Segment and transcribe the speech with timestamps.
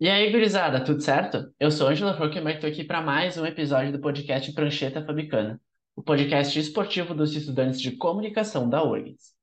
[0.00, 1.52] E aí, gurizada, tudo certo?
[1.58, 5.60] Eu sou Angela Roquemar e estou aqui para mais um episódio do podcast Prancheta Fabicana,
[5.96, 9.34] o podcast esportivo dos estudantes de comunicação da URGS.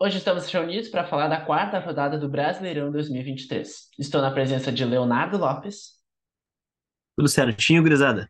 [0.00, 3.90] Hoje estamos reunidos para falar da quarta rodada do Brasileirão 2023.
[3.98, 5.98] Estou na presença de Leonardo Lopes.
[7.14, 8.26] Tudo certinho, gurizada?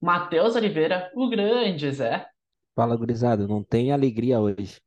[0.00, 2.26] Matheus Oliveira, o grande Zé.
[2.74, 4.80] Fala, gurizada, não tem alegria hoje.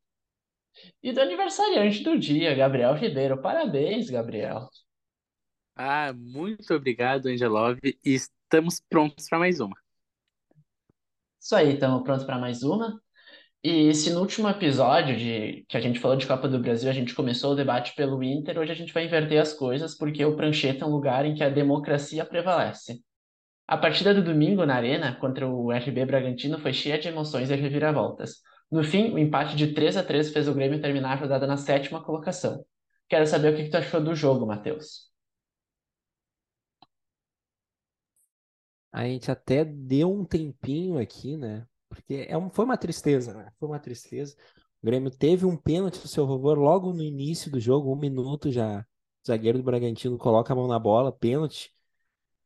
[1.00, 3.40] E do aniversariante do dia, Gabriel Ribeiro.
[3.40, 4.68] Parabéns, Gabriel.
[5.76, 7.78] Ah, muito obrigado, Angelov.
[7.82, 9.76] E estamos prontos para mais uma.
[11.40, 13.00] Isso aí, estamos prontos para mais uma.
[13.64, 16.92] E se no último episódio de que a gente falou de Copa do Brasil, a
[16.92, 20.36] gente começou o debate pelo Inter, hoje a gente vai inverter as coisas, porque o
[20.36, 23.02] Prancheta é um lugar em que a democracia prevalece.
[23.68, 27.56] A partida do domingo na Arena contra o RB Bragantino foi cheia de emoções e
[27.56, 28.36] reviravoltas.
[28.70, 31.56] No fim, o empate de 3 a 3 fez o Grêmio terminar a rodada na
[31.56, 32.64] sétima colocação.
[33.08, 35.11] Quero saber o que tu achou do jogo, Matheus.
[38.92, 41.66] A gente até deu um tempinho aqui, né?
[41.88, 43.50] Porque é um, foi uma tristeza, né?
[43.58, 44.36] Foi uma tristeza.
[44.82, 48.50] O Grêmio teve um pênalti no seu favor logo no início do jogo, um minuto
[48.50, 48.80] já.
[49.24, 51.72] O zagueiro do Bragantino coloca a mão na bola, pênalti.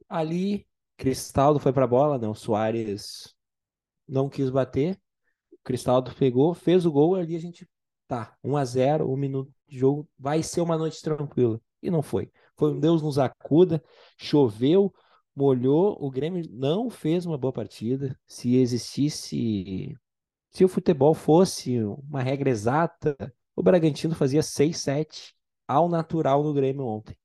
[0.08, 0.66] Ali,
[0.96, 2.28] Cristaldo foi pra bola, né?
[2.28, 3.34] O Soares
[4.06, 5.00] não quis bater.
[5.52, 7.68] O Cristaldo pegou, fez o gol, ali a gente
[8.06, 11.60] tá, 1 a 0, um minuto de jogo, vai ser uma noite tranquila.
[11.82, 12.30] E não foi.
[12.56, 13.82] Foi um Deus nos acuda,
[14.16, 14.94] choveu,
[15.36, 18.18] molhou, o Grêmio não fez uma boa partida.
[18.26, 19.94] Se existisse,
[20.50, 23.16] se o futebol fosse uma regra exata,
[23.54, 25.34] o Bragantino fazia 6-7
[25.68, 27.16] ao natural no Grêmio ontem.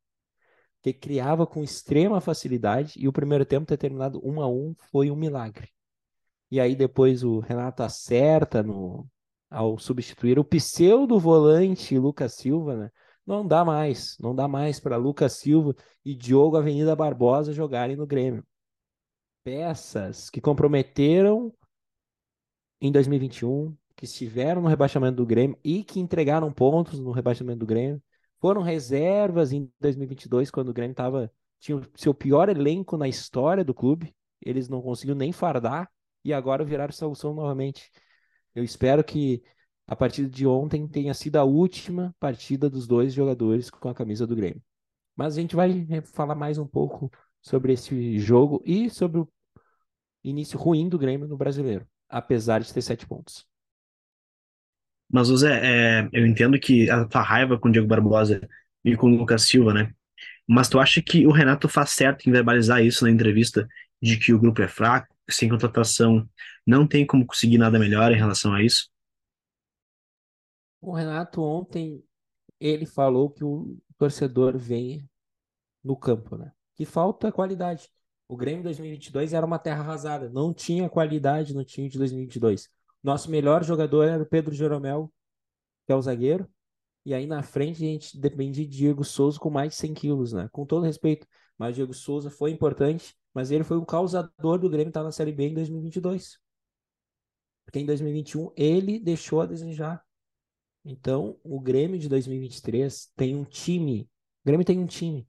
[0.81, 5.09] Que criava com extrema facilidade e o primeiro tempo ter terminado 1 a 1 foi
[5.09, 5.70] um milagre.
[6.50, 9.08] E aí depois o Renato acerta no
[9.50, 12.92] ao substituir o pseudo volante Lucas Silva, né?
[13.25, 18.08] Não dá mais, não dá mais para Lucas Silva e Diogo Avenida Barbosa jogarem no
[18.08, 18.45] Grêmio.
[19.44, 21.53] Peças que comprometeram
[22.79, 27.66] em 2021, que estiveram no rebaixamento do Grêmio e que entregaram pontos no rebaixamento do
[27.66, 28.01] Grêmio,
[28.40, 33.63] foram reservas em 2022 quando o Grêmio tava tinha o seu pior elenco na história
[33.63, 35.88] do clube, eles não conseguiram nem fardar
[36.25, 37.91] e agora viraram solução novamente.
[38.56, 39.44] Eu espero que
[39.88, 44.25] a partida de ontem tenha sido a última partida dos dois jogadores com a camisa
[44.25, 44.62] do Grêmio.
[45.16, 47.12] Mas a gente vai falar mais um pouco
[47.42, 49.28] sobre esse jogo e sobre o
[50.24, 53.46] início ruim do Grêmio no brasileiro, apesar de ter sete pontos.
[55.12, 58.47] Mas, Zé, é, eu entendo que a tua raiva com o Diego Barbosa
[58.84, 59.94] e com o Lucas Silva, né?
[60.47, 63.68] Mas tu acha que o Renato faz certo em verbalizar isso na entrevista,
[64.02, 66.28] de que o grupo é fraco, sem contratação,
[66.66, 68.90] não tem como conseguir nada melhor em relação a isso?
[70.81, 72.03] O Renato ontem
[72.59, 75.08] ele falou que o torcedor vem
[75.84, 76.52] no campo, né?
[76.75, 77.90] Que falta qualidade.
[78.28, 82.70] O Grêmio 2022 era uma terra arrasada, não tinha qualidade no time de 2022.
[83.03, 85.12] Nosso melhor jogador era o Pedro Jeromel,
[85.86, 86.50] que é o zagueiro,
[87.06, 90.34] e aí na frente a gente depende de Diego Souza com mais de 100 quilos,
[90.34, 90.47] né?
[90.52, 91.28] Com todo respeito,
[91.58, 95.31] mas Diego Souza foi importante, mas ele foi o causador do Grêmio estar na Série
[95.31, 96.40] B em 2022.
[97.66, 100.03] Porque em 2021 ele deixou a desejar.
[100.84, 104.09] Então, o Grêmio de 2023 tem um time.
[104.44, 105.28] O Grêmio tem um time.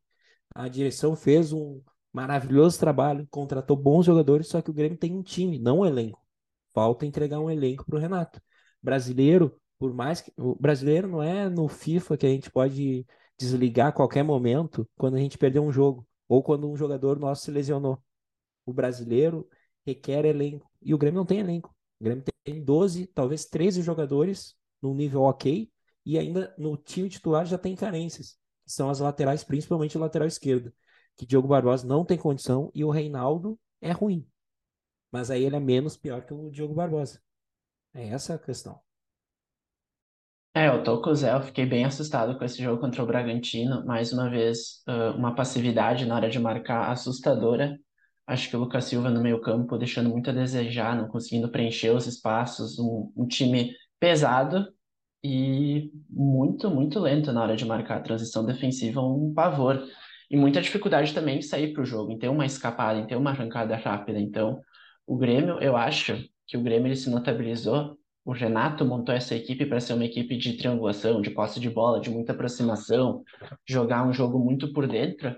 [0.55, 1.83] A direção fez um
[2.13, 6.21] maravilhoso trabalho, contratou bons jogadores, só que o Grêmio tem um time, não um elenco.
[6.75, 8.41] Falta entregar um elenco para o Renato.
[8.83, 10.33] Brasileiro, por mais que.
[10.37, 13.07] O brasileiro não é no FIFA que a gente pode
[13.39, 17.45] desligar a qualquer momento quando a gente perdeu um jogo ou quando um jogador nosso
[17.45, 18.03] se lesionou.
[18.65, 19.49] O brasileiro
[19.85, 20.71] requer elenco.
[20.81, 21.75] E o Grêmio não tem elenco.
[22.01, 25.71] O Grêmio tem 12, talvez 13 jogadores num nível ok,
[26.05, 30.27] e ainda no time titular já tem carências, que são as laterais, principalmente o lateral
[30.27, 30.73] esquerdo,
[31.17, 34.27] que Diogo Barbosa não tem condição e o Reinaldo é ruim.
[35.11, 37.21] Mas aí ele é menos pior que o Diogo Barbosa.
[37.95, 38.81] É essa a questão.
[40.55, 43.07] É, eu tô com o Zé, eu fiquei bem assustado com esse jogo contra o
[43.07, 43.85] Bragantino.
[43.87, 44.83] Mais uma vez,
[45.17, 47.79] uma passividade na hora de marcar assustadora.
[48.27, 51.91] Acho que o Lucas Silva no meio campo deixando muito a desejar, não conseguindo preencher
[51.91, 52.79] os espaços.
[52.79, 54.67] Um, um time pesado
[55.23, 59.81] e muito, muito lento na hora de marcar a transição defensiva, um pavor.
[60.29, 63.15] E muita dificuldade também em sair para o jogo, em ter uma escapada, em ter
[63.15, 64.19] uma arrancada rápida.
[64.19, 64.61] Então,
[65.07, 66.19] o Grêmio, eu acho
[66.49, 67.97] que o Grêmio ele se notabilizou.
[68.25, 72.01] O Renato montou essa equipe para ser uma equipe de triangulação, de posse de bola,
[72.01, 73.23] de muita aproximação,
[73.65, 75.37] jogar um jogo muito por dentro.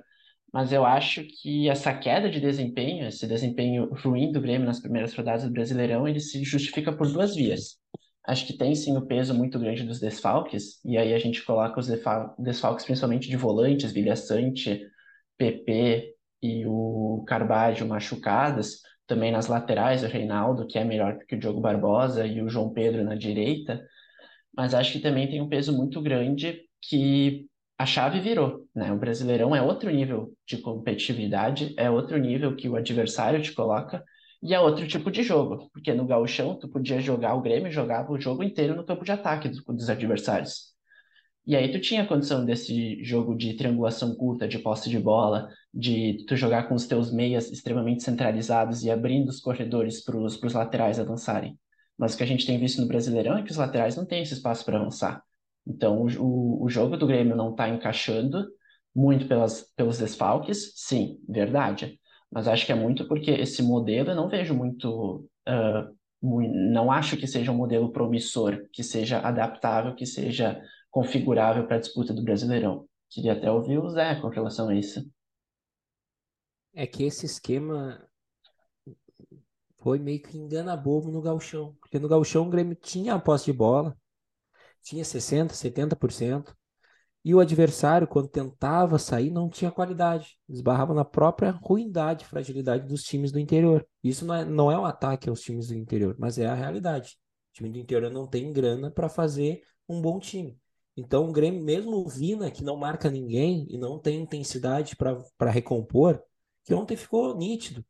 [0.50, 5.14] Mas eu acho que essa queda de desempenho, esse desempenho ruim do Grêmio nas primeiras
[5.14, 7.78] rodadas do Brasileirão, ele se justifica por duas vias.
[8.26, 11.79] Acho que tem sim o peso muito grande dos desfalques, e aí a gente coloca
[11.79, 11.88] os
[12.38, 14.81] desfalques principalmente de volantes, Vilha Sante,
[15.37, 21.38] PP e o Carbajo machucadas, também nas laterais, o Reinaldo, que é melhor que o
[21.38, 23.85] Diogo Barbosa, e o João Pedro na direita,
[24.56, 27.47] mas acho que também tem um peso muito grande que
[27.79, 28.93] a chave virou, né?
[28.93, 34.03] O Brasileirão é outro nível de competitividade, é outro nível que o adversário te coloca
[34.44, 38.12] e é outro tipo de jogo, porque no gauchão tu podia jogar o Grêmio jogava
[38.12, 40.75] o jogo inteiro no campo de ataque dos, dos adversários.
[41.46, 46.25] E aí tu tinha condição desse jogo de triangulação curta, de posse de bola, de
[46.29, 51.00] tu jogar com os teus meias extremamente centralizados e abrindo os corredores para os laterais
[51.00, 51.58] avançarem.
[51.97, 54.23] Mas o que a gente tem visto no Brasileirão é que os laterais não têm
[54.23, 55.23] esse espaço para avançar.
[55.67, 58.44] Então, o, o jogo do Grêmio não está encaixando
[58.94, 61.99] muito pelas, pelos desfalques, sim, verdade.
[62.35, 65.25] Mas acho que é muito porque esse modelo eu não vejo muito.
[65.49, 70.61] Uh, muito não acho que seja um modelo promissor, que seja adaptável, que seja
[70.91, 72.89] configurável para a disputa do Brasileirão.
[73.09, 75.09] Queria até ouvir o Zé com relação a isso.
[76.75, 78.05] É que esse esquema
[79.79, 81.77] foi meio que engana bobo no galchão.
[81.81, 83.97] Porque no galchão o Grêmio tinha a posse de bola,
[84.83, 86.53] tinha 60%, 70%,
[87.25, 90.37] e o adversário, quando tentava sair, não tinha qualidade.
[90.49, 93.87] Esbarrava na própria ruindade, fragilidade dos times do interior.
[94.03, 97.17] Isso não é, não é um ataque aos times do interior, mas é a realidade.
[97.53, 100.59] O time do interior não tem grana para fazer um bom time.
[100.97, 105.50] Então, o Grêmio, mesmo o Vina, que não marca ninguém e não tem intensidade para
[105.50, 106.23] recompor,
[106.62, 107.85] que ontem ficou nítido.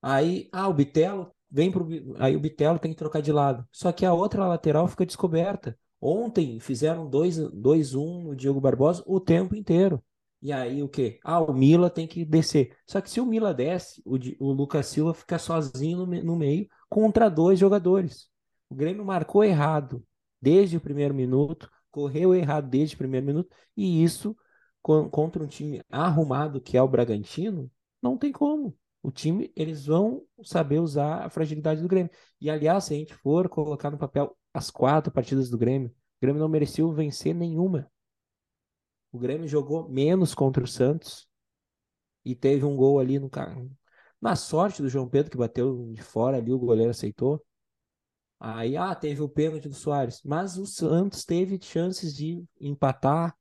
[0.00, 1.86] Aí, ah, o Bitelo vem pro.
[2.18, 3.66] Aí o Bitelo tem que trocar de lado.
[3.70, 5.78] Só que a outra lateral fica descoberta.
[6.00, 10.02] Ontem fizeram 2-1 no Diogo Barbosa o tempo inteiro.
[10.42, 11.18] E aí o quê?
[11.24, 12.76] Ah, o Mila tem que descer.
[12.86, 16.68] Só que se o Mila desce, o, o Lucas Silva fica sozinho no, no meio
[16.88, 18.28] contra dois jogadores.
[18.68, 20.04] O Grêmio marcou errado
[20.40, 24.36] desde o primeiro minuto, correu errado desde o primeiro minuto, e isso
[24.82, 27.70] contra um time arrumado que é o Bragantino,
[28.00, 28.76] não tem como.
[29.02, 32.10] O time, eles vão saber usar a fragilidade do Grêmio.
[32.40, 35.90] E aliás, se a gente for colocar no papel as quatro partidas do Grêmio.
[35.90, 37.90] O Grêmio não mereceu vencer nenhuma.
[39.12, 41.28] O Grêmio jogou menos contra o Santos
[42.24, 43.30] e teve um gol ali no
[44.18, 47.44] na sorte do João Pedro que bateu de fora ali, o goleiro aceitou.
[48.40, 53.36] Aí, ah, teve o pênalti do Soares, mas o Santos teve chances de empatar.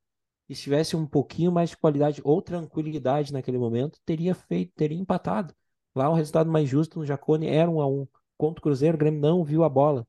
[0.50, 5.00] E se tivesse um pouquinho mais de qualidade ou tranquilidade naquele momento, teria feito, teria
[5.00, 5.56] empatado.
[5.95, 8.06] Lá o resultado mais justo no Jacone era um a um.
[8.38, 10.06] Contra o Cruzeiro, o Grêmio não viu a bola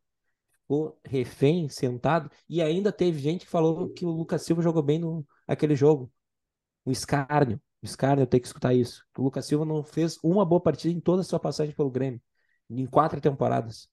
[0.67, 4.99] ficou refém, sentado, e ainda teve gente que falou que o Lucas Silva jogou bem
[4.99, 6.13] no aquele jogo.
[6.85, 7.61] O escárnio.
[7.81, 9.05] O escárnio, tenho que escutar isso.
[9.17, 12.21] O Lucas Silva não fez uma boa partida em toda a sua passagem pelo Grêmio.
[12.69, 13.89] Em quatro temporadas.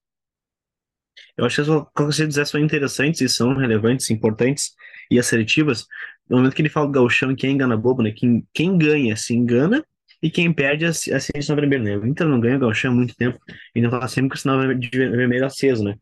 [1.37, 4.71] Eu acho que as colocações são interessantes e são relevantes, importantes
[5.11, 5.85] e assertivas.
[6.27, 8.11] No momento que ele fala do gauchão, quem engana bobo, né?
[8.11, 9.85] Quem, quem ganha se engana
[10.23, 11.97] e quem perde acende o vermelho, né?
[11.97, 13.37] O Inter não ganha o gauchão há muito tempo
[13.75, 15.95] e não tá sempre com o sinal vermelho aceso, né?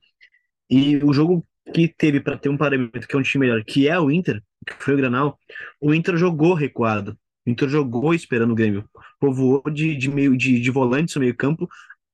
[0.71, 3.89] E o jogo que teve para ter um parâmetro que é um time melhor, que
[3.89, 5.37] é o Inter, que foi o Granal,
[5.81, 7.17] o Inter jogou recuado.
[7.45, 8.87] O Inter jogou esperando o Grêmio.
[9.19, 11.67] Povoou de, de, meio, de, de volantes no meio campo,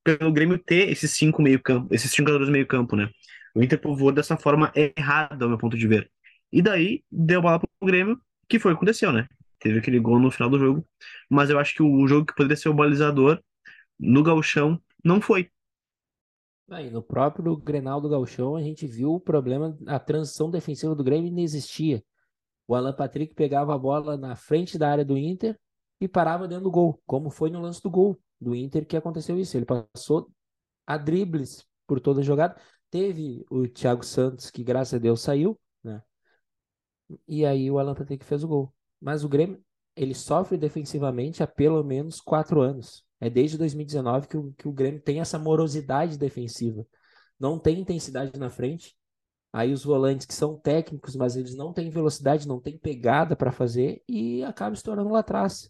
[0.04, 3.10] pelo Grêmio ter esses cinco meio campo, esses cinco jogadores meio campo, né?
[3.54, 6.10] O Inter povoou dessa forma errada, ao meu ponto de ver.
[6.52, 9.28] E daí, deu bola pro Grêmio, que foi o que aconteceu, né?
[9.60, 10.88] Teve aquele gol no final do jogo.
[11.30, 13.40] Mas eu acho que o jogo que poderia ser o balizador
[14.00, 15.50] no gauchão não foi.
[16.70, 21.04] Aí, no próprio Grenal do Galchão, a gente viu o problema, a transição defensiva do
[21.04, 22.04] Grêmio não existia.
[22.68, 25.58] O Alan Patrick pegava a bola na frente da área do Inter
[26.02, 29.40] e parava dentro do gol, como foi no lance do gol do Inter que aconteceu
[29.40, 29.56] isso.
[29.56, 30.30] Ele passou
[30.86, 32.60] a dribles por toda a jogada.
[32.90, 36.02] Teve o Thiago Santos, que graças a Deus saiu, né?
[37.28, 38.74] E aí o Alan Patrick fez o gol.
[39.00, 39.64] Mas o Grêmio,
[39.98, 43.04] ele sofre defensivamente há pelo menos quatro anos.
[43.20, 46.86] É desde 2019 que o, que o Grêmio tem essa morosidade defensiva.
[47.40, 48.96] Não tem intensidade na frente.
[49.52, 53.52] Aí os volantes que são técnicos, mas eles não têm velocidade, não têm pegada para
[53.52, 55.70] fazer e acaba estourando lá atrás.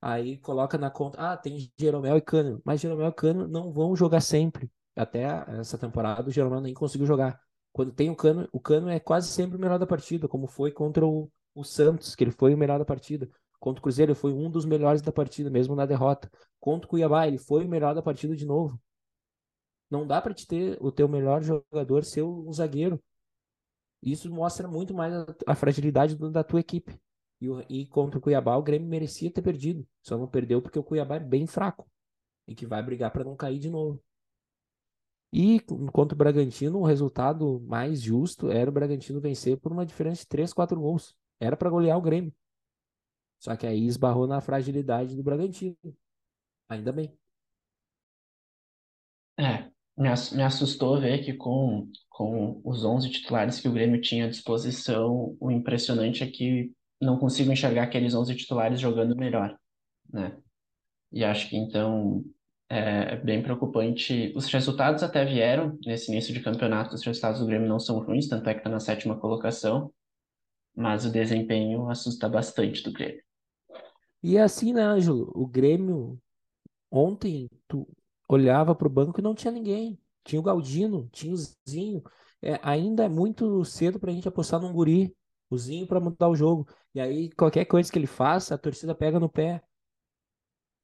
[0.00, 3.96] Aí coloca na conta, ah, tem Jeromel e Cano, mas Jeromel e Cano não vão
[3.96, 4.70] jogar sempre.
[4.94, 5.22] Até
[5.58, 7.40] essa temporada o Jeromel nem conseguiu jogar.
[7.72, 10.70] Quando tem o Cano, o Cano é quase sempre o melhor da partida, como foi
[10.70, 13.28] contra o, o Santos, que ele foi o melhor da partida.
[13.64, 16.30] Contra o Cruzeiro, ele foi um dos melhores da partida, mesmo na derrota.
[16.60, 18.78] Contra o Cuiabá, ele foi o melhor da partida de novo.
[19.90, 23.02] Não dá para te ter o teu melhor jogador ser um zagueiro.
[24.02, 26.94] Isso mostra muito mais a, a fragilidade do, da tua equipe.
[27.40, 29.88] E, e, contra o Cuiabá, o Grêmio merecia ter perdido.
[30.02, 31.88] Só não perdeu porque o Cuiabá é bem fraco.
[32.46, 33.98] E que vai brigar para não cair de novo.
[35.32, 35.58] E
[35.90, 40.28] contra o Bragantino, o resultado mais justo era o Bragantino vencer por uma diferença de
[40.28, 41.16] 3, 4 gols.
[41.40, 42.30] Era para golear o Grêmio.
[43.44, 45.76] Só que aí esbarrou na fragilidade do Bragantino.
[46.68, 47.18] Ainda bem.
[49.38, 54.00] É, me ass- me assustou ver que com, com os 11 titulares que o Grêmio
[54.00, 59.58] tinha à disposição, o impressionante é que não consigo enxergar aqueles 11 titulares jogando melhor,
[60.12, 60.38] né?
[61.12, 62.24] E acho que então
[62.68, 64.32] é bem preocupante.
[64.36, 68.28] Os resultados até vieram nesse início de campeonato, os resultados do Grêmio não são ruins,
[68.28, 69.92] tanto é que está na sétima colocação,
[70.76, 73.22] mas o desempenho assusta bastante do Grêmio.
[74.24, 75.30] E é assim, né, Ângelo?
[75.36, 76.20] O Grêmio,
[76.90, 77.88] ontem, tu
[78.28, 79.98] olhava pro banco e não tinha ninguém.
[80.24, 81.38] Tinha o Galdino, tinha o
[81.68, 82.02] Zinho.
[82.42, 85.16] É, ainda é muito cedo pra gente apostar num guri,
[85.50, 86.68] o Zinho, pra mudar o jogo.
[86.94, 89.62] E aí, qualquer coisa que ele faça, a torcida pega no pé.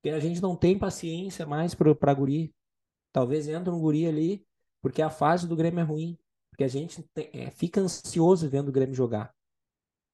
[0.02, 2.54] Porque a gente não tem paciência mais pro, pra guri.
[3.12, 4.46] Talvez entre um guri ali,
[4.82, 6.18] porque a fase do Grêmio é ruim.
[6.50, 9.34] Porque a gente tem- é, fica ansioso vendo o Grêmio jogar.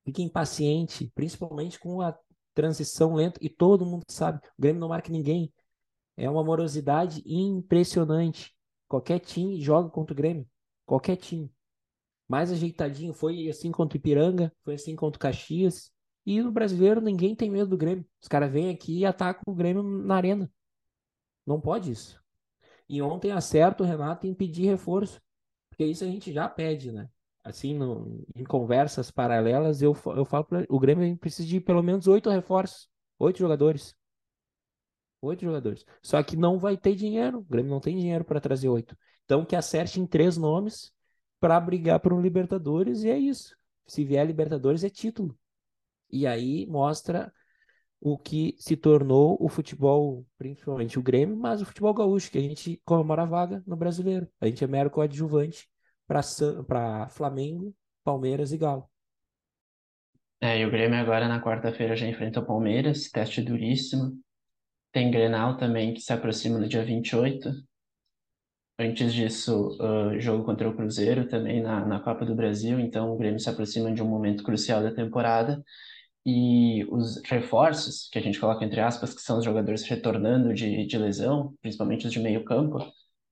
[0.04, 2.16] Fica impaciente, principalmente com a
[2.56, 3.38] transição lenta.
[3.42, 5.52] E todo mundo sabe, o Grêmio não marca ninguém.
[6.16, 8.56] É uma morosidade impressionante.
[8.88, 10.48] Qualquer time joga contra o Grêmio.
[10.86, 11.52] Qualquer time.
[12.26, 13.12] Mais ajeitadinho.
[13.12, 15.92] Foi assim contra o Ipiranga, foi assim contra o Caxias.
[16.24, 18.04] E no brasileiro ninguém tem medo do Grêmio.
[18.20, 20.50] Os caras vêm aqui e atacam o Grêmio na arena.
[21.46, 22.20] Não pode isso.
[22.88, 25.20] E ontem acerta o Renato em pedir reforço.
[25.68, 27.08] Porque isso a gente já pede, né?
[27.46, 32.28] Assim, no- em conversas paralelas, eu, eu falo o Grêmio precisa de pelo menos oito
[32.28, 32.88] reforços.
[33.20, 33.94] Oito jogadores.
[35.22, 35.84] Oito jogadores.
[36.02, 37.38] Só que não vai ter dinheiro.
[37.38, 38.96] O Grêmio não tem dinheiro para trazer oito.
[39.24, 40.92] Então que acerte em três nomes
[41.38, 43.56] para brigar por um Libertadores e é isso.
[43.86, 45.38] Se vier Libertadores é título.
[46.10, 47.32] E aí mostra
[48.00, 52.42] o que se tornou o futebol, principalmente o Grêmio, mas o futebol gaúcho, que a
[52.42, 54.28] gente comemora a vaga no brasileiro.
[54.40, 55.68] A gente é mero coadjuvante
[56.06, 58.88] para Flamengo, Palmeiras e Galo.
[60.40, 64.12] É, e o Grêmio agora na quarta-feira já enfrenta o Palmeiras, teste duríssimo.
[64.92, 67.50] Tem Grenal também que se aproxima no dia 28.
[68.78, 72.78] Antes disso, ah, jogo contra o Cruzeiro também na, na Copa do Brasil.
[72.78, 75.62] Então o Grêmio se aproxima de um momento crucial da temporada.
[76.24, 80.86] E os reforços, que a gente coloca entre aspas, que são os jogadores retornando de,
[80.86, 82.78] de lesão, principalmente os de meio campo,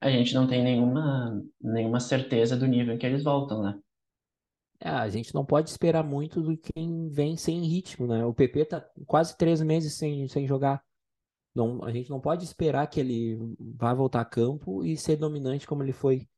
[0.05, 3.81] a gente não tem nenhuma, nenhuma certeza do nível em que eles voltam, né?
[4.79, 8.23] É, a gente não pode esperar muito do quem vem sem ritmo, né?
[8.23, 10.85] O PP tá quase três meses sem, sem jogar.
[11.55, 15.67] Não, a gente não pode esperar que ele vá voltar a campo e ser dominante
[15.67, 16.29] como ele foi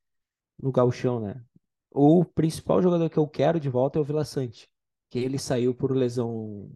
[0.63, 1.43] no Gauchão, né?
[1.91, 4.69] O principal jogador que eu quero de volta é o Vila Sante,
[5.11, 6.71] que ele saiu por lesão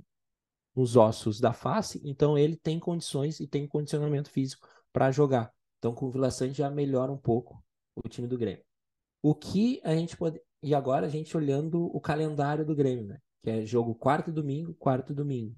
[0.75, 5.53] nos ossos da face, então ele tem condições e tem condicionamento físico para jogar.
[5.81, 7.65] Então com o Vila Sante já melhora um pouco
[7.97, 8.63] o time do Grêmio.
[9.23, 10.41] O que a gente pode.
[10.63, 13.19] E agora a gente olhando o calendário do Grêmio, né?
[13.41, 15.57] Que é jogo quarto domingo, quarto domingo.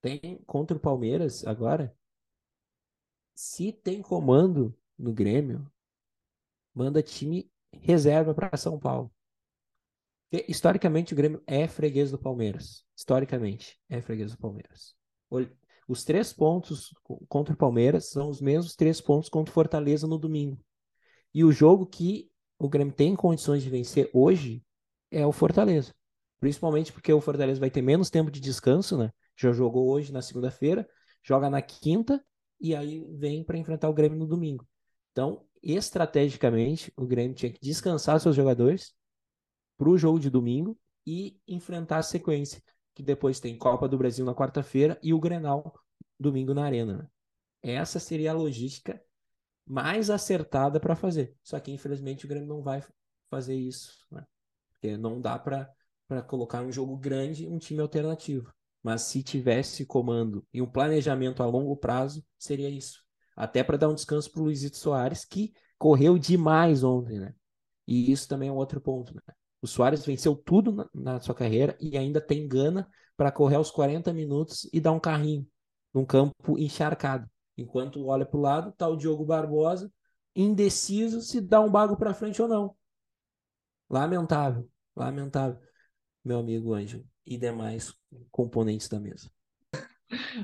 [0.00, 1.96] Tem contra o Palmeiras agora.
[3.34, 5.70] Se tem comando no Grêmio,
[6.74, 9.12] manda time reserva para São Paulo.
[10.28, 12.84] Porque, historicamente, o Grêmio é freguês do Palmeiras.
[12.96, 14.96] Historicamente, é freguês do Palmeiras.
[15.92, 20.06] Os três pontos co- contra o Palmeiras são os mesmos três pontos contra o Fortaleza
[20.06, 20.58] no domingo.
[21.34, 24.64] E o jogo que o Grêmio tem condições de vencer hoje
[25.10, 25.92] é o Fortaleza.
[26.40, 29.10] Principalmente porque o Fortaleza vai ter menos tempo de descanso, né?
[29.36, 30.88] Já jogou hoje na segunda-feira,
[31.22, 32.24] joga na quinta
[32.58, 34.66] e aí vem para enfrentar o Grêmio no domingo.
[35.10, 38.94] Então, estrategicamente, o Grêmio tinha que descansar seus jogadores
[39.76, 40.74] para o jogo de domingo
[41.06, 42.62] e enfrentar a sequência,
[42.94, 45.74] que depois tem Copa do Brasil na quarta-feira e o Grenal
[46.18, 47.10] domingo na Arena.
[47.62, 49.00] Essa seria a logística
[49.66, 51.34] mais acertada para fazer.
[51.42, 52.82] Só que, infelizmente, o Grêmio não vai
[53.30, 54.24] fazer isso, né?
[54.72, 55.72] Porque não dá para
[56.26, 58.52] colocar um jogo grande um time alternativo.
[58.82, 63.00] Mas se tivesse comando e um planejamento a longo prazo, seria isso.
[63.36, 67.34] Até para dar um descanso para o Luizito Soares, que correu demais ontem, né?
[67.86, 69.20] E isso também é um outro ponto, né?
[69.60, 73.70] O Soares venceu tudo na, na sua carreira e ainda tem gana para correr aos
[73.70, 75.46] 40 minutos e dar um carrinho
[75.92, 77.28] num campo encharcado.
[77.56, 79.92] Enquanto olha para o lado, tá o Diogo Barbosa,
[80.34, 82.74] indeciso se dá um bago para frente ou não.
[83.90, 85.60] Lamentável, lamentável,
[86.24, 87.94] meu amigo Ângelo e demais
[88.30, 89.30] componentes da mesa.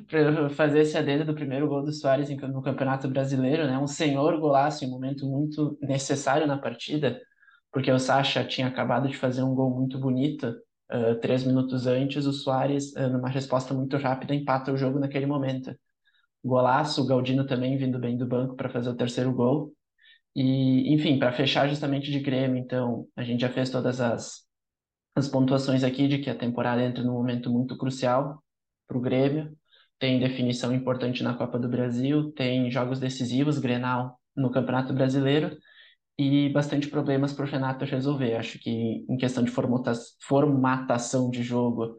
[0.08, 3.78] Para fazer esse adendo do primeiro gol do Soares no Campeonato Brasileiro, né?
[3.78, 7.20] Um senhor golaço em um momento muito necessário na partida,
[7.72, 10.54] porque o Sacha tinha acabado de fazer um gol muito bonito,
[10.90, 15.26] ah, três minutos antes, o Soares, ah, numa resposta muito rápida, empata o jogo naquele
[15.26, 15.74] momento.
[16.44, 19.72] Golaço, o Galdino também vindo bem do banco para fazer o terceiro gol.
[20.34, 24.44] E, enfim, para fechar justamente de Grêmio, então, a gente já fez todas as,
[25.14, 28.42] as pontuações aqui de que a temporada entra num momento muito crucial.
[28.90, 29.56] o Grêmio.
[29.98, 35.58] Tem definição importante na Copa do Brasil, tem jogos decisivos, Grenal, no Campeonato Brasileiro
[36.18, 38.34] e bastante problemas para o Renato resolver.
[38.34, 38.70] Acho que
[39.08, 41.96] em questão de formatação de jogo,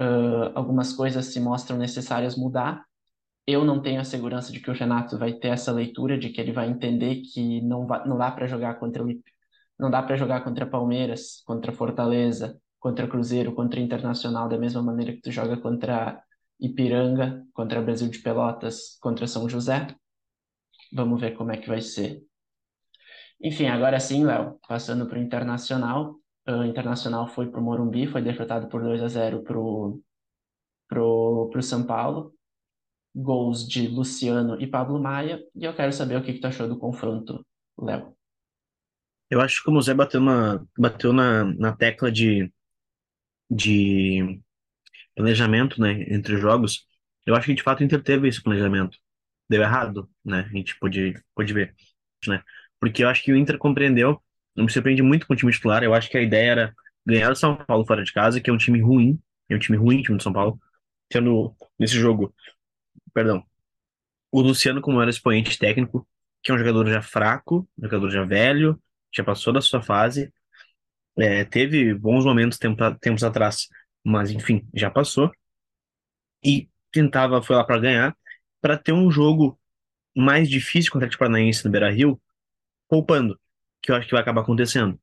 [0.00, 2.84] uh, algumas coisas se mostram necessárias mudar.
[3.46, 6.40] Eu não tenho a segurança de que o Renato vai ter essa leitura, de que
[6.40, 9.04] ele vai entender que não, vai, não dá para jogar contra
[9.78, 15.12] não dá para jogar contra Palmeiras, contra Fortaleza, contra Cruzeiro, contra Internacional da mesma maneira
[15.12, 16.22] que tu joga contra
[16.60, 19.86] Ipiranga, contra Brasil de Pelotas, contra São José.
[20.92, 22.27] Vamos ver como é que vai ser.
[23.40, 26.16] Enfim, agora sim, Léo, passando para o Internacional.
[26.46, 30.00] O Internacional foi para o Morumbi, foi derrotado por 2 a 0 para o
[30.88, 32.34] pro, pro São Paulo.
[33.14, 35.40] Gols de Luciano e Pablo Maia.
[35.54, 37.44] E eu quero saber o que, que tu achou do confronto,
[37.78, 38.16] Léo.
[39.30, 42.50] Eu acho que o Zé bateu, na, bateu na, na tecla de,
[43.50, 44.40] de
[45.14, 46.86] planejamento né, entre os jogos.
[47.26, 48.96] Eu acho que de fato o Inter teve esse planejamento.
[49.50, 50.40] Deu errado, né?
[50.50, 51.74] A gente pode, pode ver.
[52.26, 52.42] Né?
[52.80, 54.22] Porque eu acho que o Inter compreendeu,
[54.54, 56.74] não me surpreende muito com o time titular, eu acho que a ideia era
[57.06, 59.18] ganhar o São Paulo fora de casa, que é um time ruim,
[59.48, 60.60] é um time ruim, time do São Paulo,
[61.08, 62.34] tendo nesse jogo,
[63.14, 63.44] perdão,
[64.30, 66.06] o Luciano como era expoente técnico,
[66.42, 68.80] que é um jogador já fraco, jogador já velho,
[69.14, 70.32] já passou da sua fase,
[71.18, 73.68] é, teve bons momentos tempo, tempos atrás,
[74.04, 75.30] mas enfim, já passou,
[76.44, 78.16] e tentava, foi lá para ganhar,
[78.60, 79.58] para ter um jogo
[80.16, 82.20] mais difícil contra o Paranaense no Beira-Rio,
[82.88, 83.38] poupando,
[83.82, 84.98] que eu acho que vai acabar acontecendo.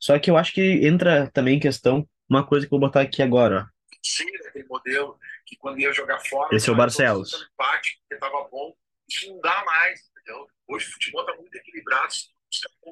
[0.00, 3.00] Só que eu acho que entra também em questão uma coisa que eu vou botar
[3.00, 3.68] aqui agora.
[4.02, 6.54] Sim, aquele modelo que quando ia jogar fora.
[6.54, 7.48] Esse é o Barcelos.
[7.52, 8.74] Empate, porque tava bom.
[9.08, 10.46] Isso não dá mais, entendeu?
[10.68, 12.12] Hoje o futebol tá muito equilibrado.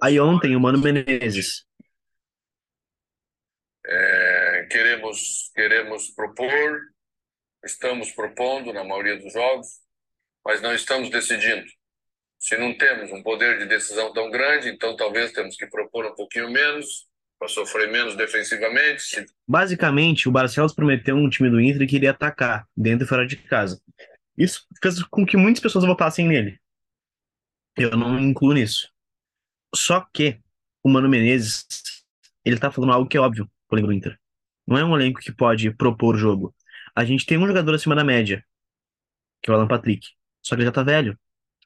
[0.03, 1.67] Aí ontem o Mano Menezes.
[3.85, 6.81] É, queremos, queremos propor,
[7.65, 9.67] estamos propondo na maioria dos jogos,
[10.45, 11.67] mas não estamos decidindo.
[12.43, 16.15] Se não temos um poder de decisão tão grande, então talvez temos que propor um
[16.17, 17.07] pouquinho menos,
[17.39, 19.25] para sofrer menos defensivamente.
[19.47, 23.37] Basicamente, o Barcelos prometeu um time do Inter que iria atacar, dentro e fora de
[23.37, 23.81] casa.
[24.37, 26.59] Isso fez com que muitas pessoas votassem nele.
[27.77, 28.91] Eu não incluo nisso.
[29.73, 30.41] Só que
[30.83, 31.65] o Mano Menezes,
[32.45, 34.19] ele tá falando algo que é óbvio pro elenco do Inter.
[34.67, 36.53] Não é um elenco que pode propor jogo.
[36.93, 38.45] A gente tem um jogador acima da média,
[39.41, 40.09] que é o Alan Patrick.
[40.43, 41.17] Só que ele já tá velho.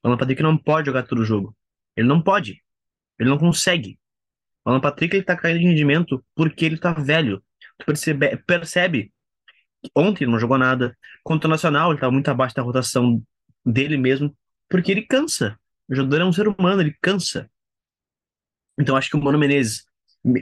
[0.06, 1.52] O Alan Patrick não pode jogar todo o jogo.
[1.96, 2.62] Ele não pode.
[3.18, 3.98] Ele não consegue.
[4.64, 7.42] O Alan Patrick ele tá caindo de rendimento porque ele tá velho.
[7.76, 9.12] Tu percebe, percebe.
[9.96, 10.96] Ontem não jogou nada.
[11.24, 13.20] Contra o Nacional, ele tá muito abaixo da rotação
[13.64, 14.32] dele mesmo,
[14.68, 15.58] porque ele cansa.
[15.88, 17.50] O jogador é um ser humano, ele cansa.
[18.78, 19.86] Então acho que o Mano Menezes,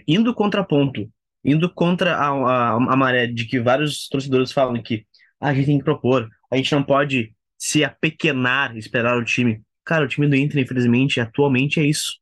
[0.07, 1.11] indo contraponto,
[1.42, 5.07] indo contra a, a, a maré de que vários torcedores falam que
[5.40, 9.62] ah, a gente tem que propor, a gente não pode se apequenar, esperar o time.
[9.87, 12.20] Cara, o time do Inter, infelizmente, atualmente é isso.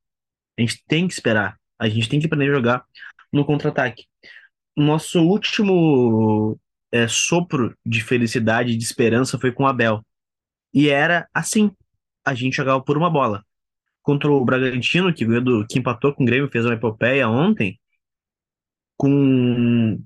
[0.57, 1.59] A gente tem que esperar.
[1.77, 2.85] A gente tem que aprender a jogar
[3.33, 4.05] no contra-ataque.
[4.77, 6.57] Nosso último
[6.93, 10.07] é, sopro de felicidade de esperança foi com o Abel.
[10.73, 11.73] E era assim.
[12.25, 13.45] A gente jogava por uma bola.
[14.01, 17.81] Contra o Bragantino, que, do, que empatou com o Grêmio, fez uma epopeia ontem.
[18.97, 20.01] Com,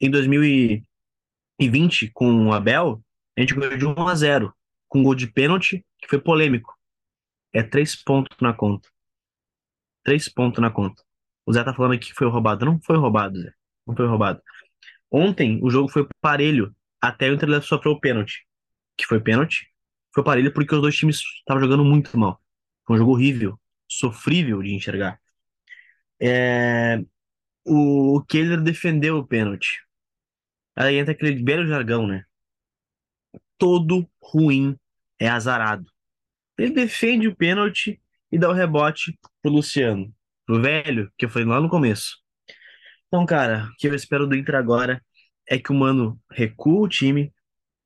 [0.00, 3.00] em 2020, com o Abel,
[3.38, 4.52] a gente ganhou de 1 a 0
[4.94, 6.72] com gol de pênalti, que foi polêmico.
[7.52, 8.88] É três pontos na conta.
[10.04, 11.02] Três pontos na conta.
[11.44, 12.64] O Zé tá falando aqui que foi roubado.
[12.64, 13.52] Não foi roubado, Zé.
[13.84, 14.40] Não foi roubado.
[15.10, 18.46] Ontem o jogo foi parelho até o Inter sofreu o pênalti.
[18.96, 19.68] Que foi pênalti.
[20.14, 22.40] Foi parelho porque os dois times estavam jogando muito mal.
[22.86, 23.60] Foi um jogo horrível.
[23.88, 25.20] Sofrível de enxergar.
[26.22, 27.02] É...
[27.64, 29.82] O Keller defendeu o pênalti.
[30.76, 32.24] Aí entra aquele velho jargão, né?
[33.58, 34.78] Todo ruim
[35.18, 35.90] é azarado.
[36.58, 38.00] Ele defende o pênalti
[38.30, 40.12] e dá o rebote pro Luciano,
[40.46, 42.18] pro velho, que eu falei lá no começo.
[43.08, 45.02] Então, cara, o que eu espero do Inter agora
[45.48, 47.32] é que o Mano recua o time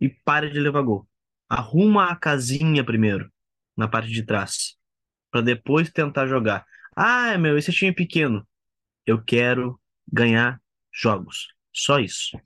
[0.00, 1.08] e pare de levar gol.
[1.48, 3.30] Arruma a casinha primeiro,
[3.76, 4.76] na parte de trás,
[5.30, 6.64] para depois tentar jogar.
[6.94, 8.46] Ah, meu, esse time é pequeno.
[9.06, 10.60] Eu quero ganhar
[10.92, 11.48] jogos.
[11.72, 12.38] Só isso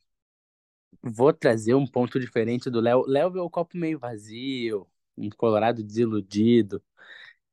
[1.02, 3.04] vou trazer um ponto diferente do Léo.
[3.06, 4.86] Léo vê o copo meio vazio,
[5.16, 6.82] um Colorado desiludido.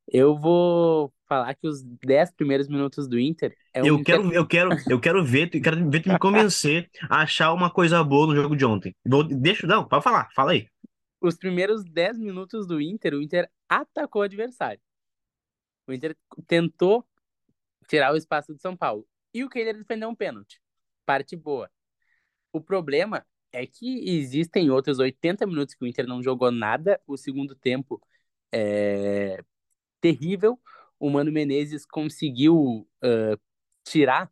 [0.08, 4.38] Eu vou falar que os 10 primeiros minutos do Inter é um eu quero Inter...
[4.38, 8.04] eu quero eu quero ver tu quero ver tu me convencer a achar uma coisa
[8.04, 8.96] boa no jogo de ontem.
[9.06, 10.68] Vou, deixa não, pode falar, fala aí.
[11.22, 14.82] Os primeiros 10 minutos do Inter, o Inter atacou o adversário.
[15.86, 16.16] O Inter
[16.48, 17.06] tentou
[17.88, 19.06] tirar o espaço do São Paulo.
[19.34, 20.62] E o Kehler defendeu um pênalti.
[21.06, 21.70] Parte boa.
[22.54, 27.00] O problema é que existem outros 80 minutos que o Inter não jogou nada.
[27.08, 28.02] O segundo tempo
[28.52, 29.44] é
[30.02, 30.60] terrível.
[31.00, 33.40] O Mano Menezes conseguiu uh,
[33.84, 34.32] tirar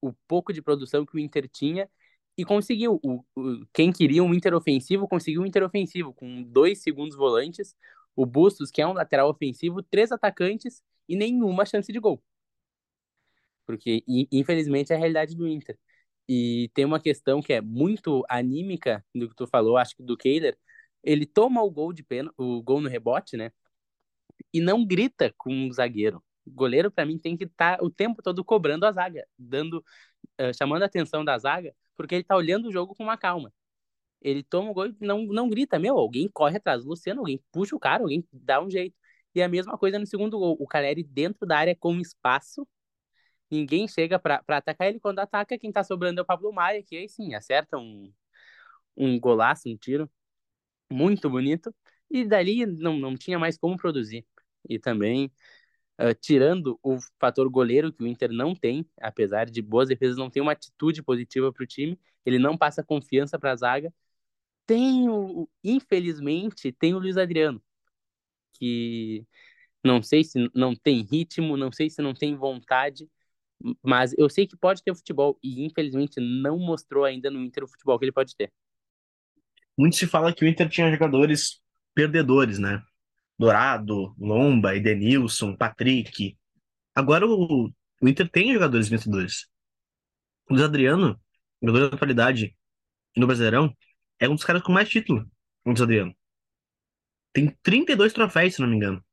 [0.00, 1.88] o pouco de produção que o Inter tinha
[2.36, 2.98] e conseguiu.
[3.02, 7.76] O, o, quem queria um Inter ofensivo conseguiu um Inter ofensivo com dois segundos volantes,
[8.16, 12.22] o Bustos, que é um lateral ofensivo, três atacantes e nenhuma chance de gol.
[13.66, 15.78] Porque, infelizmente, é a realidade do Inter.
[16.32, 20.16] E tem uma questão que é muito anímica do que tu falou, acho que do
[20.16, 20.56] Kehler.
[21.02, 23.50] Ele toma o gol de pena, o gol no rebote, né?
[24.54, 26.22] E não grita com o zagueiro.
[26.46, 29.84] O goleiro, para mim, tem que estar tá o tempo todo cobrando a zaga, dando,
[30.40, 33.52] uh, chamando a atenção da zaga, porque ele tá olhando o jogo com uma calma.
[34.22, 37.42] Ele toma o gol e não, não grita, meu, alguém corre atrás do Luciano, alguém
[37.50, 38.94] puxa o cara, alguém dá um jeito.
[39.34, 40.56] E a mesma coisa no segundo gol.
[40.60, 42.66] O Caleri dentro da área com espaço,
[43.50, 45.00] ninguém chega para atacar ele.
[45.00, 48.12] Quando ataca, quem tá sobrando é o Pablo Maia, que aí sim, acerta um,
[48.96, 50.10] um golaço, um tiro
[50.90, 51.74] muito bonito.
[52.10, 54.26] E dali não, não tinha mais como produzir.
[54.68, 55.32] E também
[56.00, 60.30] Uh, tirando o fator goleiro que o Inter não tem, apesar de boas defesas, não
[60.30, 63.92] tem uma atitude positiva para o time, ele não passa confiança para a zaga.
[64.66, 67.62] Tem o, infelizmente, tem o Luiz Adriano,
[68.54, 69.26] que
[69.84, 73.10] não sei se não tem ritmo, não sei se não tem vontade,
[73.82, 77.68] mas eu sei que pode ter futebol e infelizmente não mostrou ainda no Inter o
[77.68, 78.52] futebol que ele pode ter.
[79.76, 81.60] Muito se fala que o Inter tinha jogadores
[81.94, 82.82] perdedores, né?
[83.38, 86.36] Dourado, Lomba, Edenilson, Patrick.
[86.94, 87.70] Agora o,
[88.00, 89.46] o Inter tem jogadores vencedores.
[90.48, 91.20] O Luiz Adriano,
[91.62, 92.56] jogador de atualidade
[93.16, 93.74] no Brasileirão,
[94.18, 95.22] é um dos caras com mais título,
[95.64, 96.14] o Luiz Adriano.
[97.32, 99.04] Tem 32 troféus, se não me engano.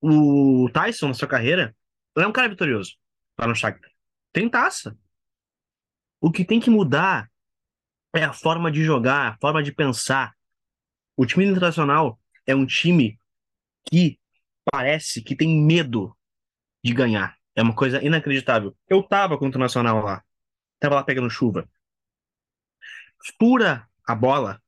[0.00, 1.76] O Tyson, na sua carreira,
[2.24, 2.96] é um cara vitorioso
[3.38, 3.90] lá no Shakhtar.
[4.32, 4.96] Tem taça.
[6.20, 7.30] O que tem que mudar
[8.14, 10.34] é a forma de jogar, a forma de pensar.
[11.16, 13.18] O time internacional é um time
[13.84, 14.18] que
[14.70, 16.16] parece que tem medo
[16.82, 17.36] de ganhar.
[17.54, 18.76] É uma coisa inacreditável.
[18.88, 20.22] Eu tava contra o Nacional lá.
[20.78, 21.68] Tava lá pegando chuva.
[23.38, 24.62] Fura a bola.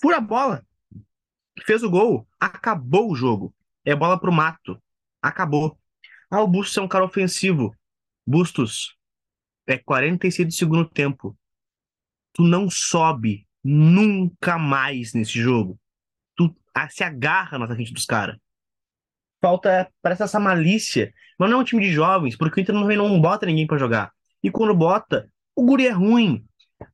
[0.00, 0.66] Fura a bola.
[1.64, 2.28] Fez o gol.
[2.38, 3.54] Acabou o jogo.
[3.84, 4.80] É bola pro mato.
[5.22, 5.78] Acabou.
[6.30, 7.74] Ah, o Bustos é um cara ofensivo.
[8.26, 8.96] Bustos.
[9.66, 11.36] É 46 do segundo tempo.
[12.32, 15.78] Tu não sobe nunca mais nesse jogo
[16.88, 18.36] se agarra na frente dos caras.
[19.40, 21.12] Falta, parece essa malícia.
[21.38, 23.78] Mas não é um time de jovens, porque o Inter não, não bota ninguém para
[23.78, 24.12] jogar.
[24.42, 26.44] E quando bota, o guri é ruim.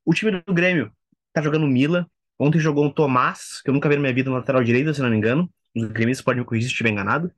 [0.05, 0.93] O time do Grêmio
[1.33, 2.09] tá jogando Mila.
[2.39, 5.01] Ontem jogou um Tomás, que eu nunca vi na minha vida no lateral direito, se
[5.01, 5.51] não me engano.
[5.75, 7.31] Os gremistas podem me corrigir se estiver enganado.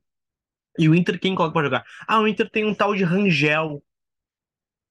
[0.79, 1.85] E o Inter, quem coloca pra jogar?
[2.07, 3.83] Ah, o Inter tem um tal de Rangel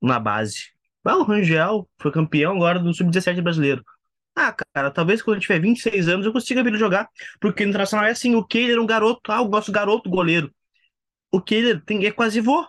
[0.02, 0.72] na base.
[1.04, 3.84] Ah, o Rangel foi campeão agora do Sub-17 brasileiro.
[4.36, 7.10] Ah, cara, talvez quando eu tiver 26 anos eu consiga vir jogar.
[7.40, 10.54] Porque no Internacional é assim, o Kehler é um garoto, ah, eu gosto garoto goleiro.
[11.32, 12.66] O Kehler tem, é quase vô.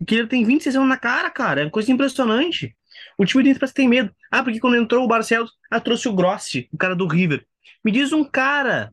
[0.00, 1.62] O Kehler tem 26 anos na cara, cara.
[1.62, 2.76] É uma coisa impressionante.
[3.18, 4.14] O time do Inter parece que tem medo.
[4.30, 7.46] Ah, porque quando entrou o Barcelos, ah, trouxe o Grossi, o cara do River.
[7.84, 8.92] Me diz um cara,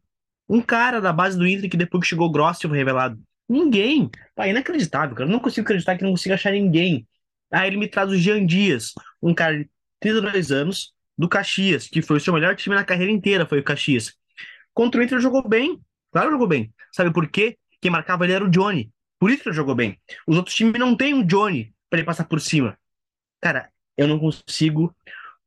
[0.50, 3.22] um cara da base do Inter que depois que chegou o Grossi foi revelado.
[3.48, 4.10] Ninguém.
[4.36, 5.30] Pá, é inacreditável, cara.
[5.30, 7.08] Eu não consigo acreditar que não consigo achar ninguém.
[7.52, 12.02] Ah, ele me traz o Jean Dias, um cara de 32 anos, do Caxias, que
[12.02, 14.14] foi o seu melhor time na carreira inteira, foi o Caxias.
[14.74, 15.80] Contra o Inter jogou bem,
[16.12, 16.72] claro jogou bem.
[16.92, 17.58] Sabe por quê?
[17.82, 18.92] Quem marcava ele era o Johnny.
[19.20, 20.00] Por isso que ele jogou bem.
[20.28, 22.78] Os outros times não têm um Johnny para ele passar por cima.
[23.42, 24.96] Cara, eu não consigo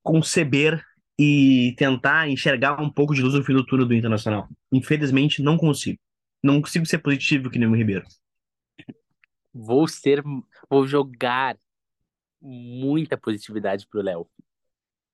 [0.02, 0.84] conceber
[1.18, 4.48] e tentar enxergar um pouco de luz no fim do túnel do Internacional.
[4.72, 5.98] Infelizmente, não consigo.
[6.42, 8.06] Não consigo ser positivo que nem o Ribeiro.
[9.52, 10.22] Vou ser,
[10.68, 11.58] vou jogar
[12.40, 14.28] muita positividade pro Léo.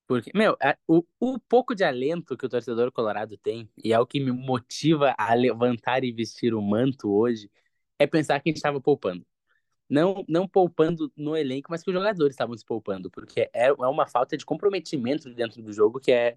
[0.07, 4.07] Porque, meu, o, o pouco de alento que o torcedor colorado tem, e é o
[4.07, 7.51] que me motiva a levantar e vestir o manto hoje,
[7.99, 9.27] é pensar que a gente estava poupando.
[9.89, 13.73] Não, não poupando no elenco, mas que os jogadores estavam se poupando, porque é, é
[13.73, 16.37] uma falta de comprometimento dentro do jogo que é,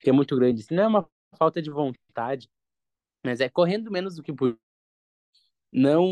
[0.00, 0.64] que é muito grande.
[0.70, 2.48] Não é uma falta de vontade,
[3.24, 4.58] mas é correndo menos do que por.
[5.72, 6.06] Não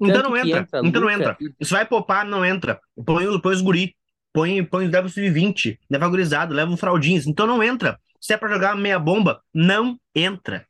[0.00, 0.58] então não entra.
[0.60, 1.36] entra então não entra.
[1.62, 2.80] Se vai poupar, não entra.
[3.04, 3.96] Põe, põe os guri.
[4.32, 7.24] Põe, põe, leva o sub-20, leva a gurizada, leva o fraldinhos.
[7.26, 8.00] Então não entra.
[8.20, 10.66] Se é pra jogar meia bomba, não entra.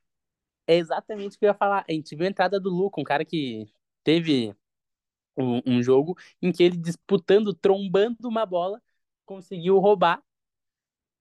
[0.67, 1.85] É exatamente o que eu ia falar.
[1.89, 3.67] A gente viu a entrada do Luca, um cara que
[4.03, 4.55] teve
[5.37, 8.83] um, um jogo em que ele disputando, trombando uma bola,
[9.25, 10.23] conseguiu roubar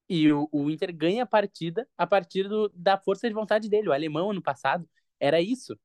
[0.10, 3.89] e o, o, Inter ganha a partida a partir do, da força de vontade dele.
[3.89, 4.88] O alemão, ano passado,
[5.20, 5.78] era isso.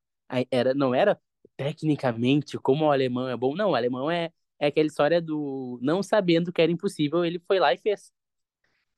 [0.50, 1.20] Era, não era
[1.56, 3.54] tecnicamente, como o alemão é bom.
[3.54, 7.58] Não, o alemão é, é aquela história do não sabendo que era impossível, ele foi
[7.58, 8.12] lá e fez.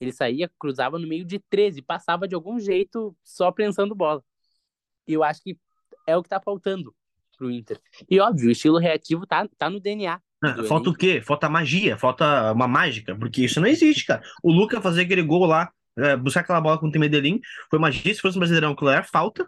[0.01, 4.25] Ele saía, cruzava no meio de 13, passava de algum jeito só prensando bola.
[5.07, 5.59] E eu acho que
[6.07, 6.95] é o que tá faltando
[7.37, 7.81] pro Inter.
[8.11, 10.21] E óbvio, o estilo reativo tá, tá no DNA.
[10.42, 11.20] Ah, falta o quê?
[11.20, 14.22] Falta magia, falta uma mágica, porque isso não existe, cara.
[14.42, 18.14] O Luca fazer aquele gol lá, é, buscar aquela bola com o Medellín, foi magia.
[18.14, 19.46] Se fosse um Brasileirão, aquilo era falta.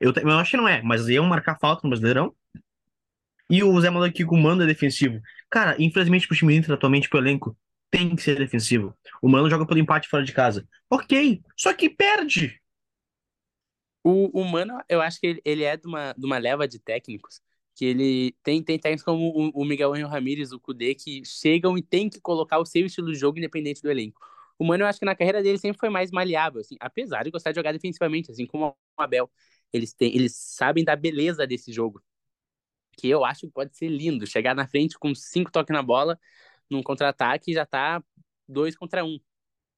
[0.00, 2.34] Eu, eu acho que não é, mas iam marcar falta no Brasileirão.
[3.50, 5.20] E o Zé Maluco com manda defensivo.
[5.50, 7.56] Cara, infelizmente pro time do Inter atualmente, pro elenco,
[7.90, 8.96] tem que ser defensivo.
[9.20, 10.66] O Mano joga pelo empate fora de casa.
[10.88, 12.58] Ok, só que perde.
[14.02, 16.78] O, o Mano, eu acho que ele, ele é de uma, de uma leva de
[16.78, 17.42] técnicos
[17.80, 21.78] que ele tem, tem técnicos como o, o Miguel Angel Ramírez, o Kudê, que chegam
[21.78, 24.20] e tem que colocar o seu estilo de jogo independente do elenco.
[24.58, 27.30] O Mano, eu acho que na carreira dele sempre foi mais maleável, assim, apesar de
[27.30, 29.30] gostar de jogar defensivamente, assim como o Abel.
[29.72, 32.02] Eles, têm, eles sabem da beleza desse jogo,
[32.98, 34.26] que eu acho que pode ser lindo.
[34.26, 36.20] Chegar na frente com cinco toques na bola,
[36.68, 38.04] num contra-ataque, já tá
[38.46, 39.18] dois contra um.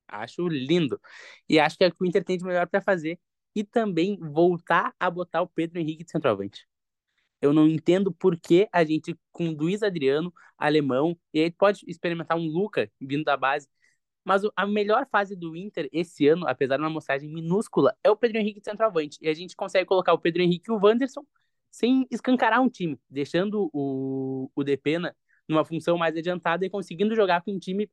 [0.09, 1.01] Acho lindo.
[1.49, 3.21] E acho que é o que o Inter tem de melhor para fazer.
[3.55, 6.67] E também voltar a botar o Pedro Henrique de centroavante.
[7.43, 12.39] Eu não entendo por que a gente, com Luiz Adriano, alemão, e aí pode experimentar
[12.39, 13.69] um Luca vindo da base.
[14.25, 18.17] Mas a melhor fase do Inter esse ano, apesar de uma amostragem minúscula, é o
[18.17, 19.19] Pedro Henrique de centroavante.
[19.21, 21.27] E a gente consegue colocar o Pedro Henrique e o Wanderson
[21.69, 25.17] sem escancarar um time, deixando o, o Depena
[25.49, 27.91] numa função mais adiantada e conseguindo jogar com um time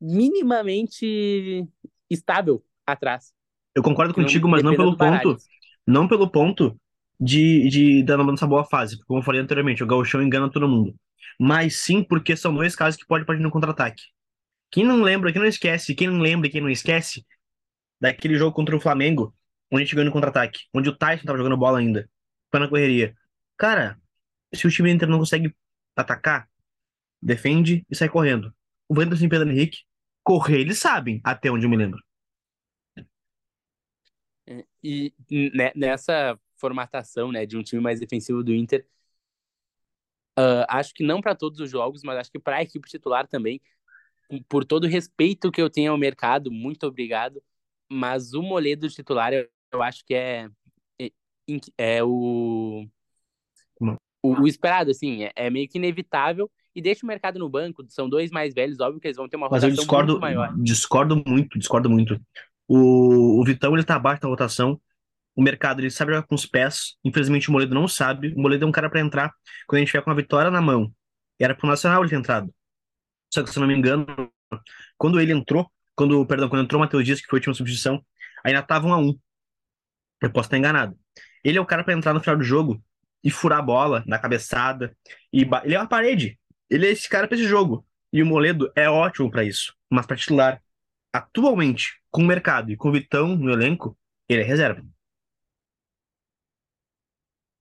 [0.00, 1.64] minimamente
[2.10, 3.32] estável atrás.
[3.76, 5.36] Eu concordo contigo, mas não pelo ponto,
[5.86, 6.80] não pelo ponto
[7.20, 10.68] de, de dar essa boa fase, porque como eu falei anteriormente, o Gauchão engana todo
[10.68, 10.94] mundo.
[11.38, 14.02] Mas sim porque são dois casos que pode partir no contra-ataque.
[14.70, 17.24] Quem não lembra, quem não esquece, quem não lembra e quem não esquece
[18.00, 19.34] daquele jogo contra o Flamengo,
[19.70, 22.08] onde a gente ganhou no contra-ataque, onde o Tyson tava jogando bola ainda,
[22.50, 23.16] foi na correria.
[23.56, 24.00] Cara,
[24.54, 25.54] se o time Inter não consegue
[25.96, 26.48] atacar,
[27.20, 28.54] defende e sai correndo.
[28.88, 29.78] O Wanderson e Pedro Henrique,
[30.22, 32.00] correr eles sabem, até onde eu me lembro.
[34.46, 35.12] É, e
[35.74, 38.86] nessa formatação, né, de um time mais defensivo do Inter.
[40.38, 43.26] Uh, acho que não para todos os jogos, mas acho que para a equipe titular
[43.26, 43.60] também,
[44.48, 47.42] por todo o respeito que eu tenho ao mercado, muito obrigado.
[47.90, 50.48] Mas o Moledo titular, eu, eu acho que é,
[51.00, 51.10] é,
[51.78, 52.86] é o,
[54.22, 57.84] o, o, esperado, assim, é, é, meio que inevitável e deixa o mercado no banco.
[57.88, 60.54] São dois mais velhos, óbvio que eles vão ter uma Mas eu discordo, muito maior.
[60.58, 62.20] Discordo muito, discordo muito.
[62.66, 64.78] O, o Vitão ele tá abaixo da rotação
[65.38, 66.96] o mercado ele sabe jogar com os pés.
[67.04, 68.34] Infelizmente o Moledo não sabe.
[68.34, 69.32] O Moledo é um cara para entrar
[69.68, 70.92] quando a gente tiver com a vitória na mão.
[71.38, 72.52] Era pro Nacional ele ter entrado.
[73.32, 74.04] Só que se eu não me engano,
[74.96, 78.04] quando ele entrou, quando, perdão, quando entrou o Matheus Dias, que foi a última substituição,
[78.44, 79.16] ainda tava um a um.
[80.20, 80.98] Eu posso estar enganado.
[81.44, 82.82] Ele é o cara para entrar no final do jogo
[83.22, 84.92] e furar a bola na cabeçada.
[85.32, 86.36] E ele é uma parede.
[86.68, 87.86] Ele é esse cara para esse jogo.
[88.12, 89.72] E o Moledo é ótimo para isso.
[89.88, 90.60] Mas para titular,
[91.12, 93.96] atualmente, com o mercado e com o Vitão no elenco,
[94.28, 94.84] ele é reserva.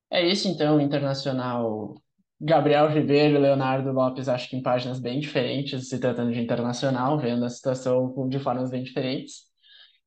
[0.09, 1.95] É isso então, Internacional.
[2.39, 7.17] Gabriel Ribeiro e Leonardo Lopes, acho que em páginas bem diferentes, se tratando de internacional,
[7.19, 9.47] vendo a situação de formas bem diferentes.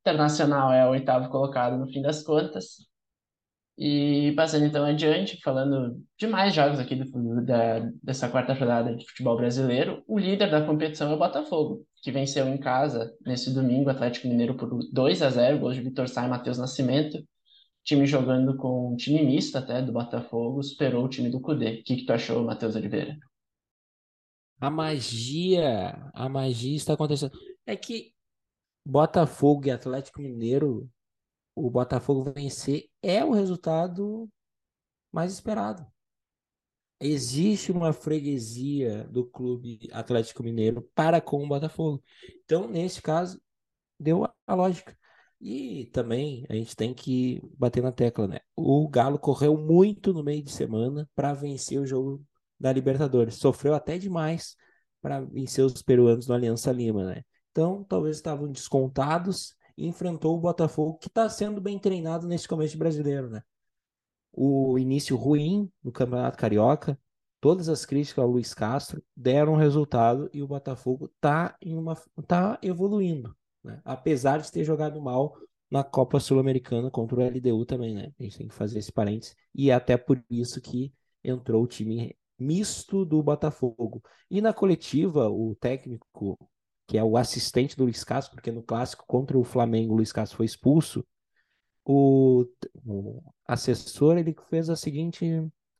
[0.00, 2.88] Internacional é o oitavo colocado no fim das contas.
[3.76, 9.06] E passando então adiante, falando de mais jogos aqui do, da, dessa quarta rodada de
[9.08, 13.88] futebol brasileiro, o líder da competição é o Botafogo, que venceu em casa nesse domingo
[13.88, 17.18] o Atlético Mineiro por 2 a 0 gols de Vitor Sá e Matheus Nascimento
[17.90, 21.80] time jogando com um time misto até do Botafogo, superou o time do Cudê.
[21.80, 23.18] O que, que tu achou, Matheus Oliveira?
[24.60, 27.36] A magia, a magia está acontecendo.
[27.66, 28.14] É que
[28.86, 30.88] Botafogo e Atlético Mineiro,
[31.52, 34.30] o Botafogo vencer é o resultado
[35.10, 35.84] mais esperado.
[37.00, 42.00] Existe uma freguesia do clube Atlético Mineiro para com o Botafogo.
[42.44, 43.42] Então, nesse caso,
[43.98, 44.96] deu a lógica.
[45.40, 48.40] E também a gente tem que bater na tecla, né?
[48.54, 52.22] O Galo correu muito no meio de semana para vencer o jogo
[52.58, 53.36] da Libertadores.
[53.36, 54.54] Sofreu até demais
[55.00, 57.24] para vencer os peruanos no Aliança Lima, né?
[57.50, 62.76] Então, talvez estavam descontados e enfrentou o Botafogo, que está sendo bem treinado nesse começo
[62.76, 63.42] brasileiro, né?
[64.30, 67.00] O início ruim no Campeonato Carioca,
[67.40, 72.58] todas as críticas ao Luiz Castro deram resultado e o Botafogo está em uma tá
[72.62, 73.80] evoluindo né?
[73.84, 75.36] Apesar de ter jogado mal
[75.70, 78.12] na Copa Sul-Americana contra o LDU também, né?
[78.18, 79.34] A gente tem que fazer esse parênteses.
[79.54, 80.92] E é até por isso que
[81.22, 84.02] entrou o time misto do Botafogo.
[84.30, 86.38] E na coletiva, o técnico,
[86.86, 90.10] que é o assistente do Luiz Castro, porque no clássico contra o Flamengo o Luiz
[90.10, 91.06] Castro foi expulso,
[91.84, 92.46] o,
[92.84, 95.26] o assessor ele fez a seguinte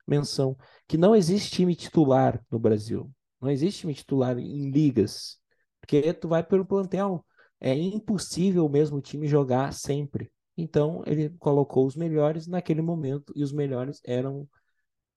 [0.06, 0.56] menção,
[0.88, 3.10] que não existe time titular no Brasil.
[3.40, 5.38] Não existe time titular em ligas.
[5.80, 7.24] Porque tu vai pelo plantel.
[7.60, 10.32] É impossível o mesmo time jogar sempre.
[10.56, 13.32] Então, ele colocou os melhores naquele momento.
[13.36, 14.48] E os melhores eram